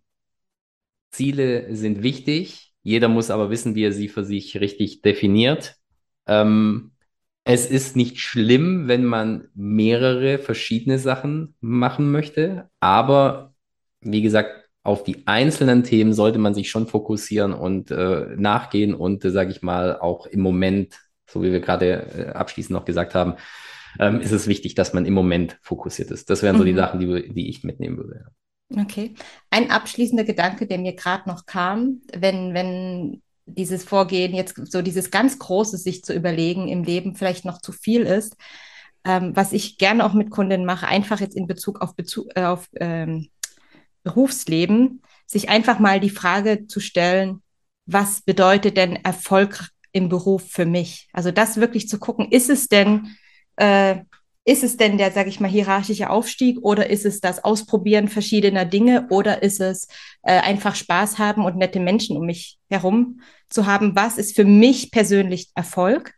Ziele 1.11 1.75
sind 1.75 2.03
wichtig. 2.03 2.73
Jeder 2.83 3.09
muss 3.09 3.31
aber 3.31 3.51
wissen, 3.51 3.75
wie 3.75 3.85
er 3.85 3.93
sie 3.93 4.09
für 4.09 4.25
sich 4.25 4.61
richtig 4.61 5.03
definiert. 5.03 5.77
Ähm, 6.27 6.93
es 7.49 7.65
ist 7.65 7.97
nicht 7.97 8.19
schlimm, 8.19 8.89
wenn 8.89 9.07
man 9.07 9.49
mehrere 9.55 10.39
verschiedene 10.39 10.99
Sachen 10.99 11.55
machen 11.61 12.11
möchte, 12.11 12.69
aber 12.79 13.55
wie 14.03 14.21
gesagt, 14.21 14.69
auf 14.83 15.03
die 15.03 15.27
einzelnen 15.27 15.83
Themen 15.83 16.13
sollte 16.13 16.39
man 16.39 16.53
sich 16.53 16.69
schon 16.71 16.87
fokussieren 16.87 17.55
und 17.55 17.91
äh, 17.91 18.37
nachgehen 18.37 18.93
und, 18.95 19.25
äh, 19.25 19.31
sage 19.31 19.51
ich 19.51 19.63
mal, 19.63 19.99
auch 19.99 20.27
im 20.27 20.41
Moment, 20.41 20.99
so 21.27 21.43
wie 21.43 21.51
wir 21.51 21.61
gerade 21.61 22.07
äh, 22.19 22.27
abschließend 22.33 22.73
noch 22.73 22.85
gesagt 22.85 23.15
haben, 23.15 23.37
ähm, 23.99 24.21
ist 24.21 24.33
es 24.33 24.47
wichtig, 24.47 24.75
dass 24.75 24.93
man 24.93 25.07
im 25.07 25.15
Moment 25.15 25.59
fokussiert 25.63 26.11
ist. 26.11 26.29
Das 26.29 26.43
wären 26.43 26.57
mhm. 26.57 26.59
so 26.59 26.65
die 26.65 26.73
mhm. 26.73 26.77
Sachen, 26.77 27.01
die, 27.01 27.33
die 27.33 27.49
ich 27.49 27.65
mitnehmen 27.65 27.97
würde. 27.97 28.27
Okay. 28.77 29.15
Ein 29.49 29.71
abschließender 29.71 30.25
Gedanke, 30.25 30.67
der 30.67 30.77
mir 30.77 30.95
gerade 30.95 31.27
noch 31.27 31.47
kam, 31.47 32.03
wenn, 32.15 32.53
wenn 32.53 33.23
dieses 33.55 33.85
Vorgehen, 33.85 34.35
jetzt 34.35 34.55
so 34.71 34.83
dieses 34.83 35.11
ganz 35.11 35.39
Große 35.39 35.79
sich 35.79 36.05
zu 36.05 36.15
überlegen 36.15 36.69
im 36.69 36.85
Leben 36.85 37.15
vielleicht 37.15 37.45
noch 37.45 37.61
zu 37.61 37.73
viel 37.73 38.03
ist. 38.03 38.37
Ähm, 39.05 39.35
was 39.35 39.53
ich 39.53 39.79
gerne 39.79 40.05
auch 40.05 40.13
mit 40.13 40.31
Kundinnen 40.31 40.67
mache, 40.67 40.87
einfach 40.87 41.21
jetzt 41.21 41.37
in 41.37 41.47
Bezug 41.47 41.81
auf, 41.81 41.95
Bezug, 41.95 42.29
äh, 42.35 42.45
auf 42.45 42.69
ähm, 42.77 43.29
Berufsleben, 44.03 45.03
sich 45.27 45.49
einfach 45.49 45.79
mal 45.79 46.01
die 46.01 46.11
Frage 46.11 46.67
zu 46.67 46.81
stellen, 46.81 47.43
was 47.87 48.21
bedeutet 48.23 48.77
denn 48.77 48.97
Erfolg 48.97 49.69
im 49.93 50.09
Beruf 50.09 50.51
für 50.51 50.67
mich? 50.67 51.09
Also 51.13 51.31
das 51.31 51.57
wirklich 51.57 51.89
zu 51.89 51.99
gucken, 51.99 52.31
ist 52.31 52.51
es 52.51 52.69
denn 52.69 53.17
äh, 53.57 54.01
ist 54.49 54.65
es 54.65 54.79
denn 54.79 54.97
der, 54.97 55.13
sage 55.13 55.29
ich 55.29 55.41
mal, 55.41 55.51
hierarchische 55.51 56.09
Aufstieg 56.09 56.57
oder 56.63 56.89
ist 56.89 57.05
es 57.05 57.21
das 57.21 57.45
Ausprobieren 57.45 58.09
verschiedener 58.09 58.65
Dinge 58.65 59.07
oder 59.11 59.43
ist 59.43 59.61
es 59.61 59.89
äh, 60.23 60.41
einfach 60.41 60.75
Spaß 60.75 61.19
haben 61.19 61.45
und 61.45 61.57
nette 61.57 61.81
Menschen 61.81 62.17
um 62.17 62.25
mich 62.25 62.59
herum 62.71 63.21
zu 63.51 63.67
haben? 63.67 63.95
Was 63.95 64.17
ist 64.17 64.35
für 64.35 64.47
mich 64.47 64.91
persönlich 64.91 65.51
Erfolg? 65.55 66.15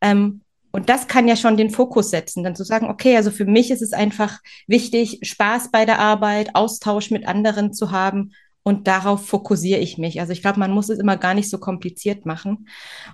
Ähm, 0.00 0.40
und 0.72 0.88
das 0.88 1.06
kann 1.06 1.28
ja 1.28 1.36
schon 1.36 1.56
den 1.56 1.70
Fokus 1.70 2.10
setzen, 2.10 2.42
dann 2.42 2.56
zu 2.56 2.64
sagen, 2.64 2.90
okay, 2.90 3.16
also 3.16 3.30
für 3.30 3.44
mich 3.44 3.70
ist 3.70 3.82
es 3.82 3.92
einfach 3.92 4.40
wichtig, 4.66 5.20
Spaß 5.22 5.70
bei 5.70 5.84
der 5.84 6.00
Arbeit, 6.00 6.56
Austausch 6.56 7.12
mit 7.12 7.28
anderen 7.28 7.72
zu 7.72 7.92
haben 7.92 8.32
und 8.62 8.86
darauf 8.86 9.26
fokussiere 9.26 9.80
ich 9.80 9.98
mich. 9.98 10.20
Also 10.20 10.32
ich 10.32 10.42
glaube, 10.42 10.58
man 10.60 10.70
muss 10.70 10.90
es 10.90 10.98
immer 10.98 11.16
gar 11.16 11.34
nicht 11.34 11.48
so 11.48 11.58
kompliziert 11.58 12.26
machen. 12.26 12.68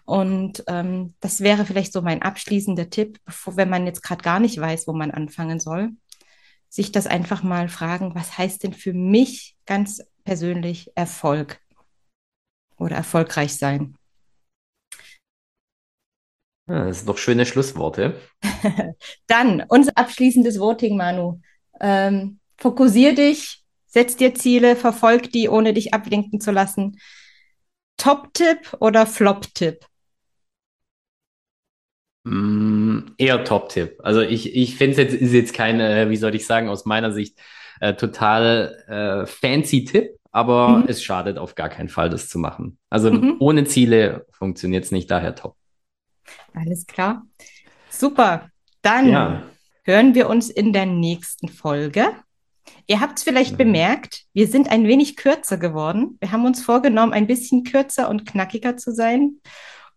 Und 0.05 0.65
ähm, 0.67 1.15
das 1.21 1.41
wäre 1.41 1.65
vielleicht 1.65 1.93
so 1.93 2.03
mein 2.03 2.23
abschließender 2.23 2.91
Tipp, 2.91 3.19
bevor, 3.25 3.57
wenn 3.57 3.71
man 3.71 3.87
jetzt 3.87 4.03
gerade 4.03 4.23
gar 4.23 4.41
nicht 4.41 4.61
weiß, 4.61 4.87
wo 4.89 4.93
man 4.93 5.11
anfangen 5.11 5.61
soll, 5.61 5.91
sich 6.69 6.93
das 6.93 7.07
einfach 7.07 7.43
mal 7.43 7.69
fragen, 7.69 8.15
was 8.15 8.37
heißt 8.37 8.65
denn 8.65 8.73
für 8.73 8.93
mich 8.93 9.57
ganz 9.67 10.03
persönlich 10.25 10.91
Erfolg 10.95 11.61
oder 12.77 12.97
erfolgreich 12.97 13.57
sein? 13.57 13.97
das 16.69 16.99
sind 16.99 17.09
doch 17.09 17.19
schöne 17.19 17.47
Schlussworte. 17.47 18.21
Dann 19.29 19.65
unser 19.69 19.93
abschließendes 19.95 20.59
Voting, 20.59 20.97
Manu. 20.97 21.41
Ähm, 21.81 22.41
fokussier 22.57 23.15
dich 23.15 23.63
Setz 23.97 24.15
dir 24.15 24.35
Ziele, 24.35 24.77
verfolg 24.77 25.33
die, 25.33 25.49
ohne 25.49 25.73
dich 25.73 25.95
ablenken 25.95 26.39
zu 26.39 26.51
lassen. 26.51 27.01
Top-Tipp 27.97 28.77
oder 28.79 29.07
Flop-Tipp? 29.07 29.87
Mm, 32.25 32.99
eher 33.17 33.43
Top-Tipp. 33.43 33.99
Also 34.03 34.21
ich, 34.21 34.55
ich 34.55 34.77
finde 34.77 34.91
es 34.91 34.99
jetzt, 34.99 35.15
ist 35.15 35.33
jetzt 35.33 35.55
kein, 35.55 35.81
äh, 35.81 36.11
wie 36.11 36.19
soll 36.19 36.35
ich 36.35 36.45
sagen, 36.45 36.69
aus 36.69 36.85
meiner 36.85 37.11
Sicht 37.11 37.41
äh, 37.81 37.95
total 37.95 38.85
äh, 38.87 39.27
fancy 39.27 39.87
Tipp, 39.87 40.11
aber 40.31 40.69
mhm. 40.69 40.85
es 40.89 41.03
schadet 41.03 41.39
auf 41.39 41.55
gar 41.55 41.71
keinen 41.71 41.89
Fall, 41.89 42.11
das 42.11 42.29
zu 42.29 42.39
machen. 42.39 42.77
Also 42.91 43.11
mhm. 43.11 43.37
ohne 43.39 43.65
Ziele 43.65 44.27
funktioniert 44.31 44.85
es 44.85 44.91
nicht, 44.91 45.11
daher 45.11 45.35
top. 45.35 45.57
Alles 46.53 46.87
klar. 46.87 47.25
Super. 47.89 48.51
Dann 48.83 49.09
ja. 49.09 49.43
hören 49.85 50.15
wir 50.15 50.29
uns 50.29 50.51
in 50.51 50.75
der 50.75 50.85
nächsten 50.85 51.49
Folge. 51.49 52.13
Ihr 52.87 53.01
habt 53.01 53.19
es 53.19 53.25
vielleicht 53.25 53.53
mhm. 53.53 53.59
bemerkt, 53.59 54.25
wir 54.33 54.47
sind 54.47 54.71
ein 54.71 54.87
wenig 54.87 55.17
kürzer 55.17 55.57
geworden. 55.57 56.17
Wir 56.21 56.33
haben 56.33 56.47
uns 56.47 56.65
vorgenommen, 56.65 57.13
ein 57.13 57.27
bisschen 57.27 57.65
kürzer 57.65 58.09
und 58.09 58.27
knackiger 58.27 58.77
zu 58.77 58.93
sein 58.93 59.41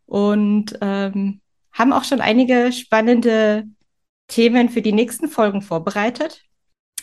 und 0.06 0.78
ähm, 0.82 1.42
haben 1.72 1.94
auch 1.94 2.04
schon 2.04 2.22
einige 2.22 2.72
spannende 2.72 3.66
Themen 4.28 4.70
für 4.70 4.82
die 4.82 4.92
nächsten 4.92 5.28
Folgen 5.30 5.62
vorbereitet. 5.62 6.42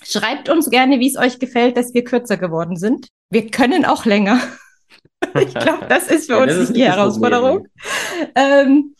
Schreibt 0.02 0.48
uns 0.48 0.70
gerne, 0.70 1.00
wie 1.00 1.08
es 1.08 1.16
euch 1.16 1.38
gefällt, 1.38 1.76
dass 1.76 1.94
wir 1.94 2.04
kürzer 2.04 2.36
geworden 2.36 2.76
sind. 2.76 3.08
Wir 3.30 3.50
können 3.50 3.84
auch 3.84 4.04
länger. 4.04 4.40
ich 5.40 5.54
glaube, 5.54 5.86
das 5.88 6.08
ist 6.08 6.26
für 6.26 6.46
ja, 6.46 6.58
uns 6.58 6.72
die 6.72 6.84
Herausforderung. 6.84 7.66
Ähm, 8.34 8.94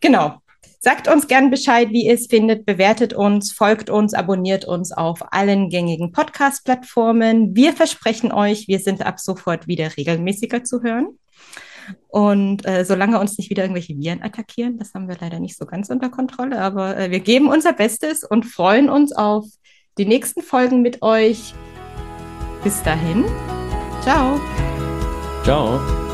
genau. 0.00 0.40
Sagt 0.86 1.08
uns 1.08 1.26
gern 1.26 1.50
Bescheid, 1.50 1.88
wie 1.90 2.06
ihr 2.06 2.14
es 2.14 2.28
findet, 2.28 2.64
bewertet 2.64 3.12
uns, 3.12 3.50
folgt 3.50 3.90
uns, 3.90 4.14
abonniert 4.14 4.66
uns 4.66 4.92
auf 4.92 5.18
allen 5.32 5.68
gängigen 5.68 6.12
Podcast-Plattformen. 6.12 7.56
Wir 7.56 7.72
versprechen 7.72 8.30
euch, 8.30 8.68
wir 8.68 8.78
sind 8.78 9.04
ab 9.04 9.18
sofort 9.18 9.66
wieder 9.66 9.96
regelmäßiger 9.96 10.62
zu 10.62 10.84
hören. 10.84 11.18
Und 12.06 12.64
äh, 12.68 12.84
solange 12.84 13.18
uns 13.18 13.36
nicht 13.36 13.50
wieder 13.50 13.64
irgendwelche 13.64 13.98
Viren 13.98 14.22
attackieren, 14.22 14.78
das 14.78 14.94
haben 14.94 15.08
wir 15.08 15.16
leider 15.20 15.40
nicht 15.40 15.58
so 15.58 15.66
ganz 15.66 15.90
unter 15.90 16.08
Kontrolle, 16.08 16.60
aber 16.60 16.96
äh, 16.96 17.10
wir 17.10 17.18
geben 17.18 17.48
unser 17.48 17.72
Bestes 17.72 18.22
und 18.22 18.44
freuen 18.44 18.88
uns 18.88 19.10
auf 19.12 19.44
die 19.98 20.06
nächsten 20.06 20.40
Folgen 20.40 20.82
mit 20.82 21.02
euch. 21.02 21.52
Bis 22.62 22.80
dahin. 22.84 23.24
Ciao. 24.02 24.40
Ciao. 25.42 26.05